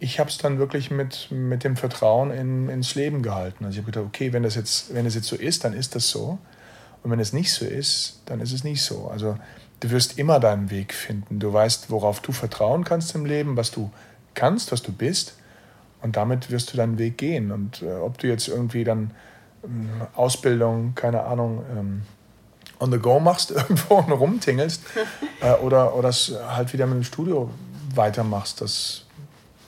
Ich 0.00 0.20
habe 0.20 0.28
es 0.28 0.36
dann 0.36 0.58
wirklich 0.58 0.90
mit, 0.90 1.28
mit 1.30 1.64
dem 1.64 1.76
Vertrauen 1.76 2.30
in, 2.30 2.68
ins 2.68 2.94
Leben 2.94 3.22
gehalten. 3.22 3.64
Also 3.64 3.78
ich 3.78 3.82
habe 3.82 3.92
gedacht, 3.92 4.06
okay, 4.06 4.34
wenn 4.34 4.42
das, 4.42 4.54
jetzt, 4.54 4.92
wenn 4.94 5.06
das 5.06 5.14
jetzt 5.14 5.28
so 5.28 5.36
ist, 5.36 5.64
dann 5.64 5.72
ist 5.72 5.94
das 5.94 6.08
so. 6.08 6.38
Und 7.02 7.10
wenn 7.10 7.20
es 7.20 7.32
nicht 7.32 7.52
so 7.52 7.64
ist, 7.64 8.20
dann 8.26 8.40
ist 8.40 8.52
es 8.52 8.62
nicht 8.62 8.82
so. 8.82 9.08
Also 9.08 9.38
du 9.80 9.90
wirst 9.90 10.18
immer 10.18 10.40
deinen 10.40 10.70
Weg 10.70 10.92
finden. 10.92 11.38
Du 11.38 11.52
weißt, 11.52 11.90
worauf 11.90 12.20
du 12.20 12.32
vertrauen 12.32 12.84
kannst 12.84 13.14
im 13.14 13.24
Leben, 13.24 13.56
was 13.56 13.70
du 13.70 13.90
kannst, 14.34 14.72
was 14.72 14.82
du 14.82 14.92
bist. 14.92 15.36
Und 16.02 16.16
damit 16.16 16.50
wirst 16.50 16.72
du 16.72 16.76
deinen 16.76 16.98
Weg 16.98 17.16
gehen. 17.16 17.50
Und 17.50 17.80
äh, 17.80 17.92
ob 17.92 18.18
du 18.18 18.26
jetzt 18.26 18.48
irgendwie 18.48 18.84
dann 18.84 19.12
Ausbildung, 20.14 20.94
keine 20.94 21.22
Ahnung, 21.24 21.64
ähm, 21.70 22.02
on 22.78 22.90
the 22.90 22.98
go 22.98 23.20
machst 23.20 23.50
irgendwo 23.52 23.94
und 23.96 24.12
rumtingelst 24.12 24.82
äh, 25.40 25.52
oder, 25.54 25.94
oder 25.94 26.08
es 26.08 26.32
halt 26.48 26.72
wieder 26.72 26.86
mit 26.86 26.96
dem 26.96 27.04
Studio 27.04 27.50
weitermachst. 27.94 28.60
Das, 28.60 29.04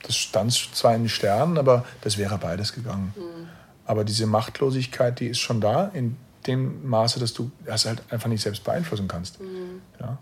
das 0.02 0.16
stand 0.16 0.52
zwar 0.52 0.94
in 0.94 1.04
den 1.04 1.08
Sternen, 1.08 1.58
aber 1.58 1.84
das 2.00 2.18
wäre 2.18 2.38
beides 2.38 2.72
gegangen. 2.72 3.14
Mhm. 3.16 3.48
Aber 3.86 4.04
diese 4.04 4.26
Machtlosigkeit, 4.26 5.20
die 5.20 5.28
ist 5.28 5.38
schon 5.38 5.60
da, 5.60 5.90
in 5.94 6.16
dem 6.46 6.88
Maße, 6.88 7.20
dass 7.20 7.32
du 7.32 7.50
das 7.64 7.86
halt 7.86 8.02
einfach 8.10 8.28
nicht 8.28 8.42
selbst 8.42 8.64
beeinflussen 8.64 9.08
kannst. 9.08 9.40
Mhm. 9.40 9.80
Ja? 10.00 10.18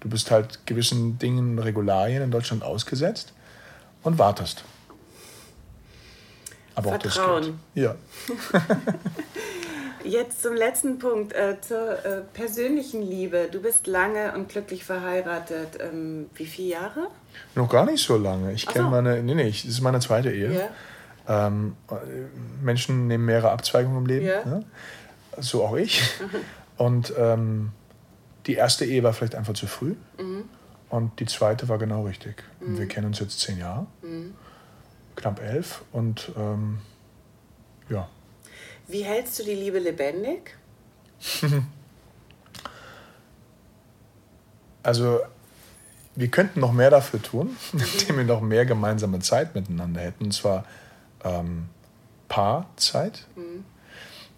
Du 0.00 0.08
bist 0.08 0.30
halt 0.30 0.66
gewissen 0.66 1.18
Dingen, 1.18 1.58
Regularien 1.58 2.22
in 2.22 2.30
Deutschland 2.30 2.62
ausgesetzt 2.62 3.32
und 4.02 4.18
wartest. 4.18 4.64
Aber 6.78 6.90
Vertrauen. 6.90 7.42
auch 7.42 7.48
das 7.74 7.82
Ja. 7.82 7.96
Jetzt 10.04 10.42
zum 10.42 10.54
letzten 10.54 11.00
Punkt, 11.00 11.32
äh, 11.32 11.60
zur 11.60 12.04
äh, 12.04 12.20
persönlichen 12.32 13.02
Liebe. 13.02 13.48
Du 13.50 13.60
bist 13.60 13.88
lange 13.88 14.32
und 14.34 14.48
glücklich 14.48 14.84
verheiratet. 14.84 15.76
Ähm, 15.80 16.30
wie 16.34 16.46
viele 16.46 16.68
Jahre? 16.68 17.08
Noch 17.56 17.68
gar 17.68 17.84
nicht 17.84 18.00
so 18.02 18.16
lange. 18.16 18.52
Ich 18.52 18.64
kenne 18.64 18.84
so. 18.84 18.90
meine, 18.90 19.24
nee, 19.24 19.34
nee, 19.34 19.50
das 19.50 19.64
ist 19.64 19.80
meine 19.80 19.98
zweite 19.98 20.30
Ehe. 20.30 20.70
Yeah. 21.28 21.48
Ähm, 21.50 21.74
Menschen 22.62 23.08
nehmen 23.08 23.24
mehrere 23.24 23.50
Abzweigungen 23.50 23.98
im 23.98 24.06
Leben. 24.06 24.26
Yeah. 24.26 24.44
Ne? 24.44 24.64
So 25.38 25.64
auch 25.64 25.74
ich. 25.74 26.00
Mhm. 26.20 26.36
Und 26.76 27.12
ähm, 27.18 27.72
die 28.46 28.54
erste 28.54 28.84
Ehe 28.84 29.02
war 29.02 29.12
vielleicht 29.12 29.34
einfach 29.34 29.54
zu 29.54 29.66
früh. 29.66 29.96
Mhm. 30.16 30.44
Und 30.90 31.18
die 31.18 31.26
zweite 31.26 31.68
war 31.68 31.78
genau 31.78 32.04
richtig. 32.04 32.44
Und 32.60 32.78
wir 32.78 32.84
mhm. 32.84 32.88
kennen 32.88 33.06
uns 33.08 33.18
jetzt 33.18 33.40
zehn 33.40 33.58
Jahre. 33.58 33.88
Mhm 34.02 34.34
knapp 35.18 35.40
elf 35.42 35.82
und 35.92 36.32
ähm, 36.36 36.78
ja. 37.88 38.08
Wie 38.86 39.02
hältst 39.02 39.38
du 39.38 39.44
die 39.44 39.54
Liebe 39.54 39.78
lebendig? 39.78 40.56
also 44.82 45.20
wir 46.14 46.28
könnten 46.28 46.60
noch 46.60 46.72
mehr 46.72 46.90
dafür 46.90 47.20
tun, 47.20 47.56
indem 47.72 48.16
wir 48.16 48.24
noch 48.24 48.40
mehr 48.40 48.64
gemeinsame 48.66 49.20
Zeit 49.20 49.54
miteinander 49.54 50.00
hätten, 50.00 50.24
und 50.24 50.32
zwar 50.32 50.64
ähm, 51.24 51.68
Paarzeit. 52.28 53.26
Mhm. 53.36 53.64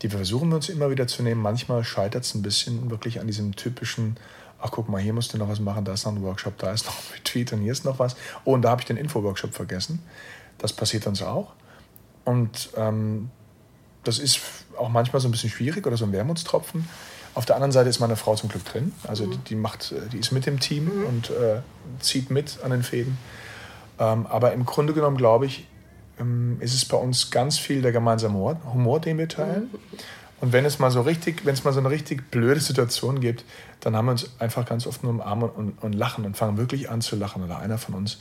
die 0.02 0.08
versuchen 0.08 0.48
wir 0.48 0.56
uns 0.56 0.68
immer 0.68 0.90
wieder 0.90 1.06
zu 1.06 1.22
nehmen. 1.22 1.42
Manchmal 1.42 1.84
scheitert 1.84 2.24
es 2.24 2.34
ein 2.34 2.42
bisschen 2.42 2.90
wirklich 2.90 3.20
an 3.20 3.26
diesem 3.26 3.54
typischen, 3.56 4.16
ach 4.60 4.70
guck 4.70 4.88
mal, 4.88 5.00
hier 5.00 5.12
musst 5.12 5.34
du 5.34 5.38
noch 5.38 5.48
was 5.48 5.60
machen, 5.60 5.84
da 5.84 5.92
ist 5.92 6.06
noch 6.06 6.12
ein 6.12 6.22
Workshop, 6.22 6.56
da 6.58 6.72
ist 6.72 6.86
noch 6.86 6.94
ein 6.94 7.14
Retweet 7.14 7.52
und 7.52 7.60
hier 7.60 7.72
ist 7.72 7.84
noch 7.84 7.98
was. 7.98 8.16
Oh, 8.44 8.54
und 8.54 8.62
da 8.62 8.70
habe 8.70 8.80
ich 8.80 8.86
den 8.86 8.96
Info-Workshop 8.96 9.54
vergessen. 9.54 10.02
Das 10.61 10.73
passiert 10.73 11.07
uns 11.07 11.23
auch. 11.23 11.53
Und 12.25 12.70
ähm, 12.77 13.31
das 14.05 14.18
ist 14.18 14.40
auch 14.79 14.88
manchmal 14.88 15.20
so 15.20 15.29
ein 15.29 15.31
bisschen 15.31 15.51
schwierig 15.51 15.87
oder 15.87 15.96
so 15.96 16.05
ein 16.05 16.12
Wermutstropfen. 16.12 16.88
Auf 17.35 17.46
der 17.46 17.57
anderen 17.57 17.73
Seite 17.73 17.88
ist 17.88 18.01
meine 18.01 18.16
Frau 18.16 18.35
zum 18.35 18.49
Glück 18.49 18.64
drin. 18.64 18.92
Also 19.07 19.27
mhm. 19.27 19.31
die, 19.33 19.38
die, 19.38 19.55
macht, 19.55 19.94
die 20.12 20.18
ist 20.18 20.33
mit 20.33 20.46
dem 20.46 20.61
Team 20.61 20.85
mhm. 20.85 21.07
und 21.07 21.31
äh, 21.31 21.61
zieht 22.01 22.31
mit 22.31 22.59
an 22.62 22.70
den 22.70 22.83
Fäden. 22.83 23.18
Ähm, 23.99 24.27
aber 24.27 24.53
im 24.53 24.64
Grunde 24.66 24.92
genommen, 24.92 25.16
glaube 25.16 25.46
ich, 25.46 25.66
ähm, 26.18 26.57
ist 26.61 26.75
es 26.75 26.85
bei 26.85 26.96
uns 26.96 27.31
ganz 27.31 27.59
viel 27.59 27.83
der 27.83 27.92
gemeinsame 27.92 28.35
Humor, 28.35 28.61
Humor 28.73 29.01
den 29.01 29.18
wir 29.18 29.29
teilen. 29.29 29.70
Mhm. 29.73 29.99
Und 30.40 30.53
wenn 30.55 30.64
es 30.64 30.79
mal 30.79 30.90
so 30.90 31.03
richtig, 31.03 31.44
wenn 31.44 31.53
es 31.53 31.64
mal 31.64 31.73
so 31.73 31.81
eine 31.81 31.90
richtig 31.90 32.31
blöde 32.31 32.61
Situation 32.61 33.20
gibt, 33.20 33.44
dann 33.81 33.94
haben 33.94 34.07
wir 34.07 34.12
uns 34.12 34.31
einfach 34.38 34.64
ganz 34.64 34.87
oft 34.87 35.03
nur 35.03 35.12
umarmen 35.12 35.51
und, 35.51 35.83
und 35.83 35.92
lachen 35.92 36.25
und 36.25 36.37
fangen 36.37 36.57
wirklich 36.57 36.90
an 36.90 37.03
zu 37.03 37.16
lachen 37.16 37.44
oder 37.44 37.59
einer 37.59 37.77
von 37.77 37.94
uns 37.94 38.18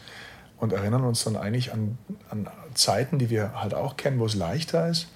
und 0.60 0.74
erinnern 0.74 1.04
uns 1.04 1.24
dann 1.24 1.36
eigentlich 1.36 1.74
an, 1.74 1.98
an 2.30 2.48
Zeiten, 2.74 3.20
die 3.20 3.30
wir 3.30 3.60
halt 3.60 3.74
auch 3.74 3.98
kennen, 3.98 4.20
wo 4.20 4.26
es 4.26 4.36
leichter 4.36 4.90
ist 4.90 5.08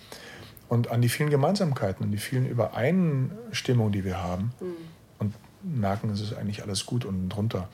und 0.69 0.91
an 0.91 1.01
die 1.01 1.09
vielen 1.09 1.29
Gemeinsamkeiten 1.29 2.05
und 2.05 2.11
die 2.11 2.17
vielen 2.17 2.47
Übereinstimmungen, 2.47 3.91
die 3.91 4.03
wir 4.03 4.21
haben 4.23 4.53
mhm. 4.59 4.75
und 5.19 5.33
merken, 5.61 6.09
es 6.09 6.21
ist 6.21 6.33
eigentlich 6.33 6.63
alles 6.63 6.85
gut 6.85 7.05
und 7.05 7.29
drunter. 7.29 7.69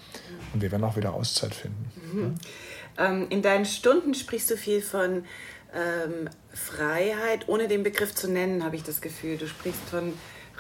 Und 0.54 0.62
wir 0.62 0.72
werden 0.72 0.84
auch 0.84 0.98
wieder 0.98 1.14
Auszeit 1.14 1.54
finden. 1.54 1.92
Mhm. 2.12 2.36
Ja. 2.98 3.06
Ähm, 3.06 3.28
in 3.30 3.42
deinen 3.42 3.66
Stunden 3.66 4.14
sprichst 4.14 4.50
du 4.52 4.58
viel 4.58 4.82
von 4.82 5.24
ähm, 5.74 6.30
Freiheit, 6.54 7.48
ohne 7.48 7.68
den 7.68 7.84
Begriff 7.84 8.14
zu 8.16 8.30
nennen, 8.30 8.64
habe 8.64 8.76
ich 8.76 8.84
das 8.84 9.02
Gefühl. 9.02 9.38
Du 9.38 9.48
sprichst 9.48 9.82
von 9.90 10.14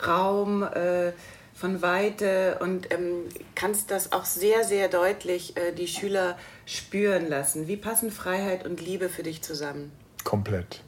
Raum, 0.05 0.63
äh, 0.63 1.11
von 1.59 1.81
Weite 1.81 2.57
und 2.61 2.89
ähm, 2.93 3.25
kannst 3.53 3.91
das 3.91 4.13
auch 4.13 4.23
sehr, 4.23 4.63
sehr 4.63 4.87
deutlich 4.87 5.57
äh, 5.57 5.73
die 5.73 5.87
Schüler 5.87 6.37
spüren 6.65 7.27
lassen. 7.27 7.67
Wie 7.67 7.75
passen 7.75 8.11
Freiheit 8.11 8.65
und 8.65 8.79
Liebe 8.79 9.09
für 9.09 9.23
dich 9.23 9.41
zusammen? 9.41 9.91
Komplett. 10.23 10.83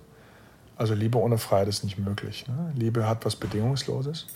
Also 0.77 0.93
Liebe 0.93 1.17
ohne 1.17 1.37
Freiheit 1.37 1.67
ist 1.67 1.83
nicht 1.83 1.97
möglich. 1.97 2.47
Ne? 2.47 2.71
Liebe 2.73 3.05
hat 3.05 3.25
was 3.25 3.35
Bedingungsloses. 3.35 4.27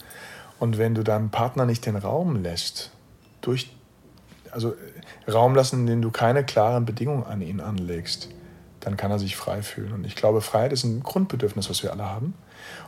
Und 0.59 0.77
wenn 0.77 0.93
du 0.93 1.03
deinem 1.03 1.29
Partner 1.29 1.65
nicht 1.65 1.85
den 1.85 1.95
Raum 1.95 2.43
lässt, 2.43 2.91
durch, 3.39 3.71
also 4.51 4.75
Raum 5.31 5.55
lassen, 5.55 5.81
in 5.81 5.85
dem 5.85 6.01
du 6.01 6.11
keine 6.11 6.43
klaren 6.43 6.85
Bedingungen 6.85 7.23
an 7.23 7.41
ihn 7.41 7.61
anlegst, 7.61 8.29
dann 8.85 8.97
kann 8.97 9.09
er 9.09 9.17
sich 9.17 9.35
frei 9.35 9.63
fühlen. 9.63 9.93
Und 9.93 10.05
ich 10.05 10.15
glaube, 10.15 10.41
Freiheit 10.41 10.71
ist 10.71 10.83
ein 10.83 11.01
Grundbedürfnis, 11.01 11.69
was 11.71 11.81
wir 11.81 11.91
alle 11.91 12.05
haben. 12.05 12.35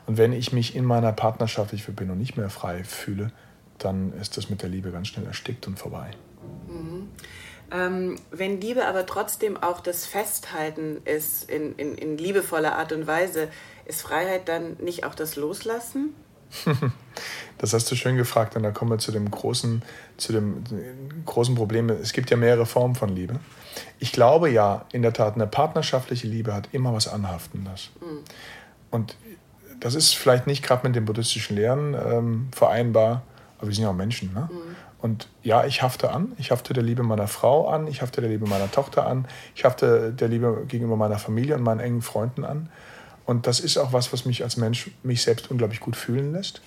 Und 0.05 0.17
wenn 0.17 0.31
ich 0.31 0.53
mich 0.53 0.75
in 0.75 0.85
meiner 0.85 1.11
partnerschaftlichen 1.11 1.83
Verbindung 1.83 2.19
nicht 2.19 2.37
mehr 2.37 2.51
frei 2.51 2.83
fühle, 2.83 3.31
dann 3.79 4.13
ist 4.13 4.37
das 4.37 4.49
mit 4.49 4.61
der 4.61 4.69
Liebe 4.69 4.91
ganz 4.91 5.07
schnell 5.07 5.25
erstickt 5.25 5.65
und 5.65 5.79
vorbei. 5.79 6.11
Mhm. 6.67 7.09
Ähm, 7.71 8.15
wenn 8.29 8.61
Liebe 8.61 8.85
aber 8.85 9.07
trotzdem 9.07 9.57
auch 9.57 9.81
das 9.81 10.05
Festhalten 10.05 11.01
ist 11.03 11.49
in, 11.49 11.75
in, 11.75 11.95
in 11.95 12.17
liebevoller 12.17 12.77
Art 12.77 12.91
und 12.91 13.07
Weise, 13.07 13.49
ist 13.85 14.03
Freiheit 14.03 14.47
dann 14.47 14.77
nicht 14.79 15.03
auch 15.03 15.15
das 15.15 15.35
Loslassen? 15.35 16.13
Das 17.57 17.73
hast 17.73 17.89
du 17.89 17.95
schön 17.95 18.17
gefragt 18.17 18.55
und 18.55 18.61
da 18.61 18.69
kommen 18.69 18.91
wir 18.91 18.99
zu 18.99 19.11
dem 19.11 19.31
großen, 19.31 19.81
zu 20.17 20.33
dem 20.33 20.63
großen 21.25 21.55
Problem. 21.55 21.89
Es 21.89 22.13
gibt 22.13 22.29
ja 22.29 22.37
mehrere 22.37 22.67
Formen 22.67 22.93
von 22.93 23.09
Liebe. 23.09 23.39
Ich 23.99 24.11
glaube 24.11 24.49
ja, 24.49 24.85
in 24.91 25.01
der 25.01 25.13
Tat, 25.13 25.35
eine 25.35 25.47
partnerschaftliche 25.47 26.27
Liebe 26.27 26.53
hat 26.53 26.69
immer 26.71 26.93
was 26.93 27.07
Anhaftendes. 27.07 27.89
Mhm. 27.99 28.19
Und 28.91 29.15
das 29.79 29.95
ist 29.95 30.15
vielleicht 30.15 30.47
nicht 30.47 30.63
gerade 30.63 30.87
mit 30.87 30.95
den 30.95 31.05
buddhistischen 31.05 31.55
Lehren 31.55 31.93
ähm, 31.93 32.49
vereinbar, 32.51 33.23
aber 33.57 33.67
wir 33.67 33.75
sind 33.75 33.83
ja 33.83 33.89
auch 33.89 33.95
Menschen. 33.95 34.33
Ne? 34.33 34.49
Mhm. 34.51 34.75
Und 34.99 35.27
ja, 35.43 35.65
ich 35.65 35.81
hafte 35.81 36.11
an. 36.11 36.33
Ich 36.37 36.51
hafte 36.51 36.73
der 36.73 36.83
Liebe 36.83 37.03
meiner 37.03 37.27
Frau 37.27 37.67
an. 37.67 37.87
Ich 37.87 38.01
hafte 38.01 38.21
der 38.21 38.29
Liebe 38.29 38.47
meiner 38.47 38.71
Tochter 38.71 39.05
an. 39.05 39.27
Ich 39.55 39.63
hafte 39.63 40.11
der 40.11 40.27
Liebe 40.27 40.65
gegenüber 40.67 40.95
meiner 40.95 41.19
Familie 41.19 41.55
und 41.55 41.61
meinen 41.61 41.79
engen 41.79 42.01
Freunden 42.01 42.43
an. 42.43 42.69
Und 43.25 43.45
das 43.45 43.59
ist 43.59 43.77
auch 43.77 43.93
was, 43.93 44.11
was 44.11 44.25
mich 44.25 44.43
als 44.43 44.57
Mensch, 44.57 44.89
mich 45.03 45.21
selbst 45.21 45.51
unglaublich 45.51 45.81
gut 45.81 45.95
fühlen 45.95 46.33
lässt. 46.33 46.61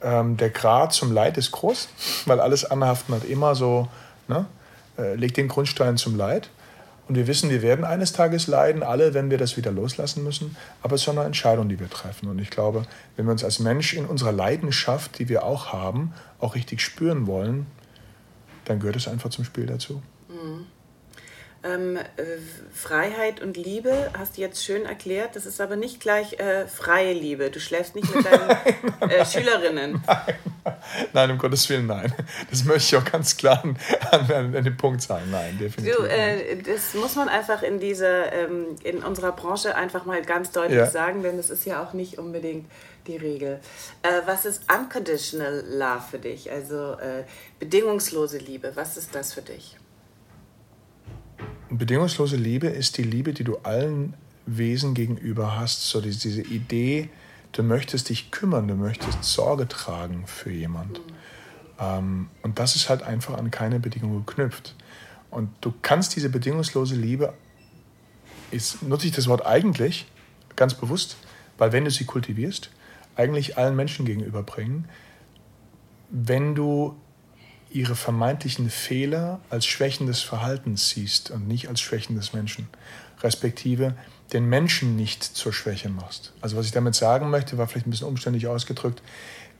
Ähm, 0.00 0.36
der 0.36 0.50
Grad 0.50 0.92
zum 0.92 1.12
Leid 1.12 1.36
ist 1.36 1.50
groß, 1.50 1.88
weil 2.26 2.40
alles 2.40 2.64
Anhaften 2.64 3.14
hat 3.14 3.24
immer 3.24 3.54
so, 3.54 3.88
ne, 4.28 4.46
legt 4.98 5.36
den 5.36 5.48
Grundstein 5.48 5.96
zum 5.96 6.16
Leid. 6.16 6.50
Und 7.08 7.14
wir 7.14 7.26
wissen, 7.26 7.48
wir 7.48 7.62
werden 7.62 7.86
eines 7.86 8.12
Tages 8.12 8.48
leiden, 8.48 8.82
alle, 8.82 9.14
wenn 9.14 9.30
wir 9.30 9.38
das 9.38 9.56
wieder 9.56 9.72
loslassen 9.72 10.22
müssen. 10.24 10.56
Aber 10.82 10.94
es 10.94 11.02
ist 11.02 11.08
eine 11.08 11.24
Entscheidung, 11.24 11.68
die 11.68 11.80
wir 11.80 11.88
treffen. 11.88 12.28
Und 12.28 12.38
ich 12.38 12.50
glaube, 12.50 12.82
wenn 13.16 13.24
wir 13.24 13.32
uns 13.32 13.44
als 13.44 13.60
Mensch 13.60 13.94
in 13.94 14.04
unserer 14.04 14.32
Leidenschaft, 14.32 15.18
die 15.18 15.30
wir 15.30 15.42
auch 15.42 15.72
haben, 15.72 16.12
auch 16.38 16.54
richtig 16.54 16.82
spüren 16.82 17.26
wollen, 17.26 17.66
dann 18.66 18.78
gehört 18.78 18.96
es 18.96 19.08
einfach 19.08 19.30
zum 19.30 19.44
Spiel 19.44 19.64
dazu. 19.64 20.02
Mhm. 20.28 20.66
Ähm, 21.64 21.96
äh, 21.96 22.02
Freiheit 22.72 23.40
und 23.42 23.56
Liebe 23.56 24.10
hast 24.16 24.36
du 24.36 24.40
jetzt 24.40 24.64
schön 24.64 24.86
erklärt. 24.86 25.34
Das 25.34 25.44
ist 25.44 25.60
aber 25.60 25.74
nicht 25.74 25.98
gleich 25.98 26.34
äh, 26.34 26.68
freie 26.68 27.12
Liebe. 27.12 27.50
Du 27.50 27.58
schläfst 27.58 27.96
nicht 27.96 28.14
mit 28.14 28.24
deinen 28.24 29.10
äh, 29.10 29.26
Schülerinnen. 29.26 30.00
Nein. 30.06 30.76
nein, 31.12 31.30
um 31.32 31.38
Gottes 31.38 31.68
Willen, 31.68 31.86
nein. 31.86 32.14
Das 32.48 32.62
möchte 32.64 32.96
ich 32.96 33.02
auch 33.02 33.10
ganz 33.10 33.36
klar 33.36 33.64
an, 33.64 33.76
an, 34.12 34.54
an 34.54 34.64
den 34.64 34.76
Punkt 34.76 35.02
sagen. 35.02 35.32
Nein, 35.32 35.58
definitiv. 35.58 35.96
Du, 35.96 36.04
äh, 36.04 36.62
das 36.62 36.94
muss 36.94 37.16
man 37.16 37.28
einfach 37.28 37.64
in 37.64 37.80
dieser, 37.80 38.32
ähm, 38.32 38.76
in 38.84 39.02
unserer 39.02 39.32
Branche 39.32 39.74
einfach 39.74 40.04
mal 40.04 40.22
ganz 40.22 40.52
deutlich 40.52 40.78
ja. 40.78 40.86
sagen, 40.86 41.24
denn 41.24 41.38
das 41.38 41.50
ist 41.50 41.64
ja 41.66 41.82
auch 41.82 41.92
nicht 41.92 42.18
unbedingt 42.18 42.70
die 43.08 43.16
Regel. 43.16 43.58
Was 44.26 44.44
ist 44.44 44.62
unconditional 44.70 45.64
love 45.66 46.02
für 46.10 46.18
dich? 46.18 46.52
Also 46.52 46.96
bedingungslose 47.58 48.36
Liebe. 48.36 48.72
Was 48.74 48.98
ist 48.98 49.14
das 49.14 49.32
für 49.32 49.40
dich? 49.40 49.78
Bedingungslose 51.70 52.36
Liebe 52.36 52.68
ist 52.68 52.96
die 52.96 53.02
Liebe, 53.02 53.34
die 53.34 53.44
du 53.44 53.58
allen 53.58 54.14
Wesen 54.46 54.94
gegenüber 54.94 55.58
hast. 55.58 55.88
So 55.88 56.00
diese 56.00 56.40
Idee, 56.42 57.10
du 57.52 57.62
möchtest 57.62 58.08
dich 58.08 58.30
kümmern, 58.30 58.68
du 58.68 58.74
möchtest 58.74 59.22
Sorge 59.22 59.68
tragen 59.68 60.24
für 60.26 60.50
jemand. 60.50 61.00
Ähm, 61.78 62.30
und 62.42 62.58
das 62.58 62.74
ist 62.74 62.88
halt 62.88 63.02
einfach 63.02 63.36
an 63.36 63.50
keine 63.50 63.80
Bedingung 63.80 64.24
geknüpft. 64.24 64.74
Und 65.30 65.50
du 65.60 65.74
kannst 65.82 66.16
diese 66.16 66.30
bedingungslose 66.30 66.94
Liebe, 66.94 67.34
jetzt 68.50 68.82
nutze 68.82 69.06
ich 69.06 69.12
das 69.12 69.28
Wort 69.28 69.44
eigentlich 69.44 70.06
ganz 70.56 70.72
bewusst, 70.74 71.16
weil 71.58 71.72
wenn 71.72 71.84
du 71.84 71.90
sie 71.90 72.04
kultivierst, 72.04 72.70
eigentlich 73.14 73.58
allen 73.58 73.76
Menschen 73.76 74.06
gegenüberbringen, 74.06 74.86
wenn 76.08 76.54
du 76.54 76.96
ihre 77.70 77.96
vermeintlichen 77.96 78.70
Fehler 78.70 79.40
als 79.50 79.66
Schwächen 79.66 80.06
des 80.06 80.22
Verhaltens 80.22 80.90
siehst 80.90 81.30
und 81.30 81.46
nicht 81.46 81.68
als 81.68 81.80
Schwächen 81.80 82.16
des 82.16 82.32
Menschen, 82.32 82.68
respektive 83.22 83.94
den 84.32 84.46
Menschen 84.48 84.96
nicht 84.96 85.22
zur 85.22 85.52
Schwäche 85.52 85.88
machst. 85.88 86.32
Also 86.40 86.56
was 86.56 86.66
ich 86.66 86.72
damit 86.72 86.94
sagen 86.94 87.30
möchte, 87.30 87.58
war 87.58 87.66
vielleicht 87.66 87.86
ein 87.86 87.90
bisschen 87.90 88.08
umständlich 88.08 88.46
ausgedrückt. 88.46 89.02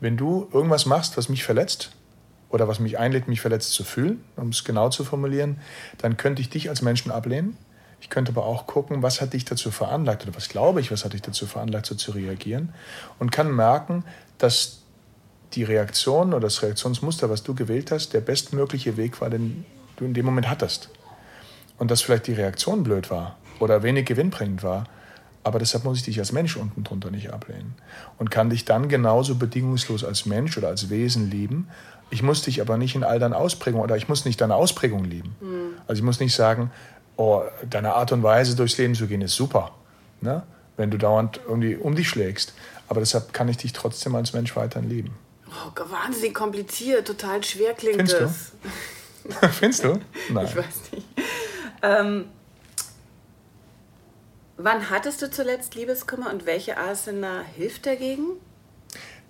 Wenn 0.01 0.17
du 0.17 0.49
irgendwas 0.53 0.87
machst, 0.87 1.17
was 1.17 1.29
mich 1.29 1.45
verletzt 1.45 1.91
oder 2.51 2.69
was 2.69 2.79
mich 2.79 2.99
einlädt, 2.99 3.29
mich 3.29 3.41
verletzt 3.41 3.73
zu 3.73 3.85
fühlen, 3.85 4.23
um 4.37 4.51
es 4.51 4.65
genau 4.65 4.91
zu 4.91 5.05
formulieren, 5.05 5.59
dann 5.99 6.17
könnte 6.17 6.43
ich 6.43 6.51
dich 6.51 6.69
als 6.69 6.83
Menschen 6.83 7.11
ablehnen. 7.11 7.57
Ich 8.01 8.11
könnte 8.11 8.31
aber 8.33 8.45
auch 8.45 8.67
gucken, 8.67 9.03
was 9.03 9.21
hat 9.21 9.33
dich 9.33 9.45
dazu 9.45 9.71
veranlagt 9.71 10.23
oder 10.25 10.37
was 10.37 10.49
glaube 10.49 10.81
ich, 10.81 10.93
was 10.93 11.05
hat 11.05 11.15
dich 11.15 11.23
dazu 11.23 11.47
veranlagt, 11.47 11.87
so 11.87 11.95
zu 11.95 12.13
reagieren 12.13 12.73
und 13.19 13.33
kann 13.33 13.51
merken, 13.51 14.05
dass 14.39 14.83
die 15.55 15.65
Reaktion 15.65 16.29
oder 16.29 16.41
das 16.41 16.63
Reaktionsmuster, 16.63 17.31
was 17.31 17.43
du 17.43 17.55
gewählt 17.55 17.91
hast, 17.91 18.13
der 18.13 18.21
bestmögliche 18.21 18.97
Weg 18.97 19.21
war, 19.21 19.31
den 19.31 19.65
du 19.97 20.05
in 20.05 20.15
dem 20.15 20.27
Moment 20.27 20.49
hattest. 20.49 20.91
Und 21.79 21.91
dass 21.91 22.03
vielleicht 22.03 22.27
die 22.27 22.35
Reaktion 22.35 22.83
blöd 22.83 23.11
war 23.11 23.37
oder 23.61 23.83
wenig 23.83 24.07
gewinnbringend 24.07 24.63
war, 24.63 24.85
aber 25.45 25.59
deshalb 25.59 25.85
muss 25.85 25.99
ich 25.99 26.05
dich 26.05 26.19
als 26.19 26.33
Mensch 26.33 26.57
unten 26.57 26.85
drunter 26.85 27.11
nicht 27.11 27.33
ablehnen. 27.33 27.75
Und 28.19 28.31
kann 28.31 28.51
dich 28.51 28.65
dann 28.65 28.89
genauso 28.89 29.37
bedingungslos 29.37 30.05
als 30.05 30.27
Mensch 30.27 30.59
oder 30.59 30.69
als 30.69 30.91
Wesen 30.91 31.31
lieben. 31.31 31.69
Ich 32.11 32.23
muss 32.23 32.43
dich 32.43 32.61
aber 32.61 32.77
nicht 32.77 32.95
in 32.95 33.05
all 33.05 33.19
deinen 33.19 33.35
Ausprägungen 33.35 33.85
oder 33.85 33.97
ich 33.97 34.09
muss 34.09 34.25
nicht 34.25 34.41
deine 34.41 34.57
Ausprägung 34.57 35.05
lieben. 35.05 35.37
Mhm. 35.41 35.81
Also 35.87 36.01
ich 36.01 36.05
muss 36.05 36.21
nicht 36.21 36.35
sagen, 36.35 36.71
oh, 37.17 37.43
deine 37.69 37.95
Art 37.95 38.13
und 38.13 38.23
Weise 38.23 38.57
durchs 38.57 38.77
Leben 38.77 38.95
zu 38.95 39.07
gehen 39.07 39.23
ist 39.23 39.37
super, 39.37 39.73
ne? 40.21 40.43
wenn 40.77 40.91
du 40.91 40.99
dauernd 40.99 41.41
irgendwie 41.47 41.77
um 41.77 41.95
dich 41.95 42.09
schlägst. 42.09 42.53
Aber 42.89 43.01
deshalb 43.01 43.33
kann 43.33 43.49
ich 43.49 43.57
dich 43.57 43.73
trotzdem 43.73 44.15
als 44.15 44.33
Mensch 44.33 44.55
weiterhin 44.57 44.89
lieben. 44.89 45.17
Oh, 45.51 45.91
wahnsinnig 45.91 46.35
kompliziert, 46.35 47.07
total 47.07 47.43
schwer 47.43 47.75
klingt 47.75 47.97
Findest 47.97 48.21
das. 48.21 48.53
Du? 49.41 49.49
Findest 49.53 49.85
du? 49.85 50.01
Nein. 50.31 50.47
Ich 50.47 50.57
weiß 50.57 50.93
nicht. 50.93 51.07
Ähm, 51.83 52.25
wann 54.57 54.91
hattest 54.91 55.23
du 55.23 55.31
zuletzt 55.31 55.75
Liebeskummer 55.75 56.31
und 56.31 56.47
welche 56.47 56.77
Asana 56.77 57.43
hilft 57.57 57.87
dagegen? 57.87 58.25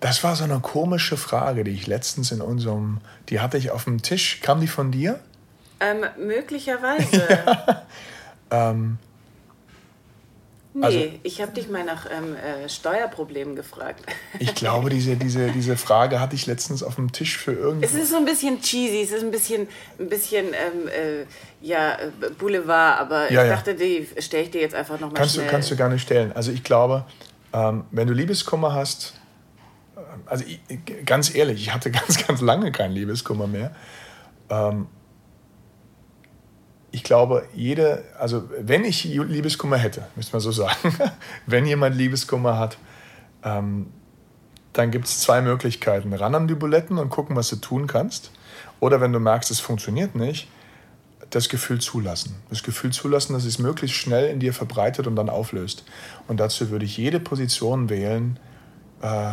Das 0.00 0.22
war 0.22 0.36
so 0.36 0.44
eine 0.44 0.60
komische 0.60 1.16
Frage, 1.16 1.64
die 1.64 1.72
ich 1.72 1.86
letztens 1.86 2.30
in 2.30 2.40
unserem, 2.40 3.00
die 3.28 3.40
hatte 3.40 3.58
ich 3.58 3.70
auf 3.70 3.84
dem 3.84 4.00
Tisch. 4.00 4.40
Kam 4.40 4.60
die 4.60 4.68
von 4.68 4.92
dir? 4.92 5.18
Ähm, 5.80 6.04
möglicherweise. 6.18 7.28
ja. 7.46 7.82
ähm, 8.50 8.98
Nee, 10.78 10.86
also, 10.86 10.98
ich 11.24 11.42
habe 11.42 11.52
dich 11.52 11.68
mal 11.68 11.84
nach 11.84 12.06
ähm, 12.06 12.36
äh, 12.36 12.68
Steuerproblemen 12.68 13.56
gefragt. 13.56 14.04
Ich 14.38 14.54
glaube, 14.54 14.90
diese, 14.90 15.16
diese, 15.16 15.50
diese 15.50 15.76
Frage 15.76 16.20
hatte 16.20 16.36
ich 16.36 16.46
letztens 16.46 16.82
auf 16.82 16.94
dem 16.94 17.10
Tisch 17.10 17.36
für 17.36 17.52
irgendwie. 17.52 17.84
Es 17.84 17.94
ist 17.94 18.10
so 18.10 18.16
ein 18.16 18.24
bisschen 18.24 18.60
cheesy, 18.60 19.02
es 19.02 19.10
ist 19.10 19.22
ein 19.22 19.30
bisschen, 19.30 19.66
ein 19.98 20.08
bisschen 20.08 20.46
ähm, 20.46 20.88
äh, 20.88 21.24
ja, 21.60 21.94
äh, 21.94 22.30
Boulevard, 22.38 23.00
aber 23.00 23.32
ja, 23.32 23.44
ich 23.44 23.50
dachte, 23.50 23.74
die 23.74 24.06
stelle 24.18 24.44
ich 24.44 24.50
dir 24.50 24.60
jetzt 24.60 24.74
einfach 24.74 25.00
nochmal 25.00 25.14
kannst 25.14 25.34
schnell. 25.34 25.46
Du, 25.46 25.50
kannst 25.50 25.70
du 25.70 25.88
nicht 25.88 26.02
stellen. 26.02 26.32
Also 26.32 26.52
ich 26.52 26.62
glaube, 26.62 27.04
ähm, 27.52 27.84
wenn 27.90 28.06
du 28.06 28.14
Liebeskummer 28.14 28.74
hast, 28.74 29.14
äh, 29.96 30.00
also 30.26 30.44
ich, 30.46 30.60
ganz 31.04 31.34
ehrlich, 31.34 31.60
ich 31.60 31.74
hatte 31.74 31.90
ganz, 31.90 32.24
ganz 32.24 32.40
lange 32.40 32.70
keinen 32.70 32.92
Liebeskummer 32.92 33.46
mehr. 33.48 33.74
Ich 36.90 37.04
glaube, 37.04 37.46
jede, 37.54 38.04
also 38.18 38.48
wenn 38.60 38.84
ich 38.84 39.04
Liebeskummer 39.04 39.76
hätte, 39.76 40.06
müsste 40.16 40.32
man 40.32 40.40
so 40.40 40.52
sagen, 40.52 40.94
wenn 41.46 41.66
jemand 41.66 41.96
Liebeskummer 41.96 42.58
hat, 42.58 42.78
ähm, 43.44 43.92
dann 44.72 44.90
gibt 44.90 45.06
es 45.06 45.20
zwei 45.20 45.40
Möglichkeiten. 45.42 46.12
Ran 46.12 46.34
an 46.34 46.48
die 46.48 46.54
Buletten 46.54 46.98
und 46.98 47.10
gucken, 47.10 47.36
was 47.36 47.48
du 47.50 47.56
tun 47.56 47.86
kannst. 47.86 48.30
Oder 48.80 49.00
wenn 49.00 49.12
du 49.12 49.18
merkst, 49.18 49.50
es 49.50 49.60
funktioniert 49.60 50.14
nicht, 50.14 50.48
das 51.30 51.48
Gefühl 51.48 51.80
zulassen. 51.80 52.36
Das 52.48 52.62
Gefühl 52.62 52.92
zulassen, 52.92 53.32
dass 53.32 53.44
es 53.44 53.58
möglichst 53.58 53.96
schnell 53.96 54.30
in 54.30 54.40
dir 54.40 54.54
verbreitet 54.54 55.06
und 55.06 55.16
dann 55.16 55.28
auflöst. 55.28 55.84
Und 56.26 56.40
dazu 56.40 56.70
würde 56.70 56.84
ich 56.84 56.96
jede 56.96 57.20
Position 57.20 57.90
wählen, 57.90 58.38
äh, 59.02 59.32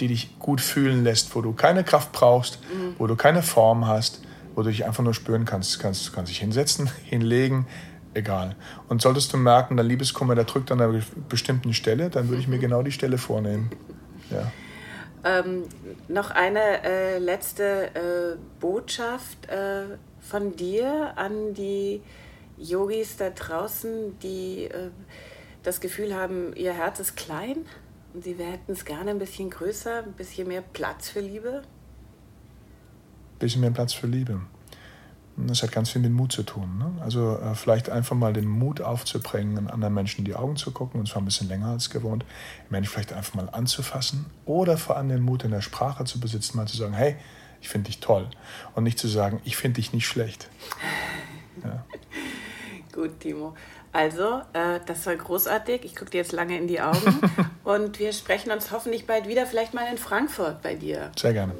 die 0.00 0.08
dich 0.08 0.38
gut 0.38 0.60
fühlen 0.60 1.04
lässt, 1.04 1.34
wo 1.34 1.42
du 1.42 1.52
keine 1.52 1.84
Kraft 1.84 2.12
brauchst, 2.12 2.58
mhm. 2.72 2.94
wo 2.98 3.06
du 3.06 3.16
keine 3.16 3.42
Form 3.42 3.86
hast, 3.86 4.22
wo 4.58 4.62
du 4.64 4.70
dich 4.70 4.84
einfach 4.84 5.04
nur 5.04 5.14
spüren 5.14 5.44
kannst. 5.44 5.78
kannst 5.78 6.08
du 6.08 6.12
kannst 6.12 6.32
dich 6.32 6.40
hinsetzen, 6.40 6.90
hinlegen, 7.04 7.68
egal. 8.12 8.56
Und 8.88 9.00
solltest 9.00 9.32
du 9.32 9.36
merken, 9.36 9.76
dein 9.76 9.86
Liebeskummer, 9.86 10.34
der 10.34 10.46
drückt 10.46 10.72
an 10.72 10.80
einer 10.80 11.00
bestimmten 11.28 11.72
Stelle, 11.72 12.10
dann 12.10 12.28
würde 12.28 12.42
ich 12.42 12.48
mir 12.48 12.58
genau 12.58 12.82
die 12.82 12.90
Stelle 12.90 13.18
vornehmen. 13.18 13.70
Ja. 14.30 14.50
Ähm, 15.24 15.62
noch 16.08 16.32
eine 16.32 16.82
äh, 16.82 17.18
letzte 17.18 17.94
äh, 17.94 18.36
Botschaft 18.58 19.48
äh, 19.48 19.96
von 20.20 20.56
dir 20.56 21.12
an 21.14 21.54
die 21.54 22.02
Yogis 22.56 23.16
da 23.16 23.30
draußen, 23.30 24.18
die 24.18 24.64
äh, 24.64 24.90
das 25.62 25.80
Gefühl 25.80 26.16
haben, 26.16 26.52
ihr 26.56 26.72
Herz 26.72 26.98
ist 26.98 27.16
klein 27.16 27.58
und 28.12 28.24
sie 28.24 28.34
hätten 28.34 28.72
es 28.72 28.84
gerne 28.84 29.12
ein 29.12 29.20
bisschen 29.20 29.50
größer, 29.50 30.02
ein 30.02 30.14
bisschen 30.14 30.48
mehr 30.48 30.62
Platz 30.62 31.10
für 31.10 31.20
Liebe? 31.20 31.62
Bisschen 33.38 33.60
mehr 33.60 33.70
Platz 33.70 33.92
für 33.92 34.06
Liebe. 34.06 34.40
Das 35.46 35.62
hat 35.62 35.70
ganz 35.70 35.90
viel 35.90 36.02
mit 36.02 36.10
Mut 36.10 36.32
zu 36.32 36.42
tun. 36.42 36.78
Ne? 36.78 37.00
Also 37.00 37.38
äh, 37.38 37.54
vielleicht 37.54 37.90
einfach 37.90 38.16
mal 38.16 38.32
den 38.32 38.48
Mut 38.48 38.80
aufzubringen, 38.80 39.70
anderen 39.70 39.94
Menschen 39.94 40.20
in 40.20 40.24
die 40.24 40.34
Augen 40.34 40.56
zu 40.56 40.72
gucken, 40.72 40.98
und 40.98 41.06
zwar 41.06 41.22
ein 41.22 41.24
bisschen 41.24 41.48
länger 41.48 41.68
als 41.68 41.90
gewohnt, 41.90 42.24
Menschen 42.70 42.90
vielleicht 42.90 43.12
einfach 43.12 43.34
mal 43.34 43.48
anzufassen 43.50 44.26
oder 44.46 44.76
vor 44.76 44.96
allem 44.96 45.08
den 45.08 45.22
Mut 45.22 45.44
in 45.44 45.52
der 45.52 45.60
Sprache 45.60 46.04
zu 46.04 46.18
besitzen, 46.18 46.56
mal 46.56 46.66
zu 46.66 46.76
sagen, 46.76 46.92
hey, 46.92 47.16
ich 47.60 47.68
finde 47.68 47.86
dich 47.86 48.00
toll. 48.00 48.28
Und 48.74 48.84
nicht 48.84 48.98
zu 48.98 49.06
sagen, 49.06 49.40
ich 49.44 49.56
finde 49.56 49.76
dich 49.76 49.92
nicht 49.92 50.06
schlecht. 50.06 50.48
Ja. 51.62 51.84
Gut, 52.92 53.20
Timo. 53.20 53.54
Also, 53.92 54.40
äh, 54.52 54.80
das 54.86 55.06
war 55.06 55.16
großartig. 55.16 55.84
Ich 55.84 55.94
gucke 55.94 56.10
dir 56.10 56.18
jetzt 56.18 56.32
lange 56.32 56.58
in 56.58 56.66
die 56.66 56.80
Augen. 56.80 57.20
und 57.64 57.98
wir 57.98 58.12
sprechen 58.12 58.50
uns 58.50 58.70
hoffentlich 58.70 59.06
bald 59.06 59.28
wieder, 59.28 59.46
vielleicht 59.46 59.72
mal 59.72 59.90
in 59.90 59.98
Frankfurt 59.98 60.62
bei 60.62 60.74
dir. 60.74 61.10
Sehr 61.16 61.32
gerne. 61.32 61.54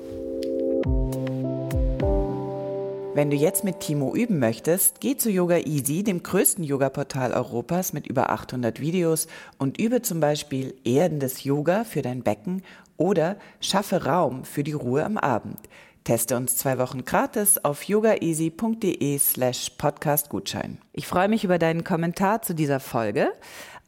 Wenn 3.18 3.30
du 3.30 3.36
jetzt 3.36 3.64
mit 3.64 3.80
Timo 3.80 4.14
üben 4.14 4.38
möchtest, 4.38 5.00
geh 5.00 5.16
zu 5.16 5.28
Yoga 5.28 5.56
Easy, 5.56 6.04
dem 6.04 6.22
größten 6.22 6.62
Yoga-Portal 6.62 7.32
Europas 7.32 7.92
mit 7.92 8.06
über 8.06 8.30
800 8.30 8.78
Videos 8.78 9.26
und 9.58 9.80
übe 9.80 10.02
zum 10.02 10.20
Beispiel 10.20 10.76
erdendes 10.84 11.42
Yoga 11.42 11.82
für 11.82 12.00
dein 12.00 12.22
Becken 12.22 12.62
oder 12.96 13.34
schaffe 13.60 14.04
Raum 14.04 14.44
für 14.44 14.62
die 14.62 14.72
Ruhe 14.72 15.04
am 15.04 15.18
Abend. 15.18 15.58
Teste 16.04 16.36
uns 16.36 16.58
zwei 16.58 16.78
Wochen 16.78 17.04
gratis 17.04 17.58
auf 17.58 17.82
yogaeasy.de 17.82 19.18
slash 19.18 19.70
podcastgutschein. 19.70 20.78
Ich 20.92 21.08
freue 21.08 21.28
mich 21.28 21.42
über 21.42 21.58
deinen 21.58 21.82
Kommentar 21.82 22.42
zu 22.42 22.54
dieser 22.54 22.78
Folge, 22.78 23.32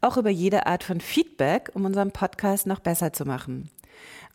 auch 0.01 0.17
über 0.17 0.29
jede 0.29 0.65
Art 0.65 0.83
von 0.83 0.99
Feedback, 0.99 1.71
um 1.73 1.85
unseren 1.85 2.11
Podcast 2.11 2.67
noch 2.67 2.81
besser 2.81 3.13
zu 3.13 3.23
machen. 3.23 3.69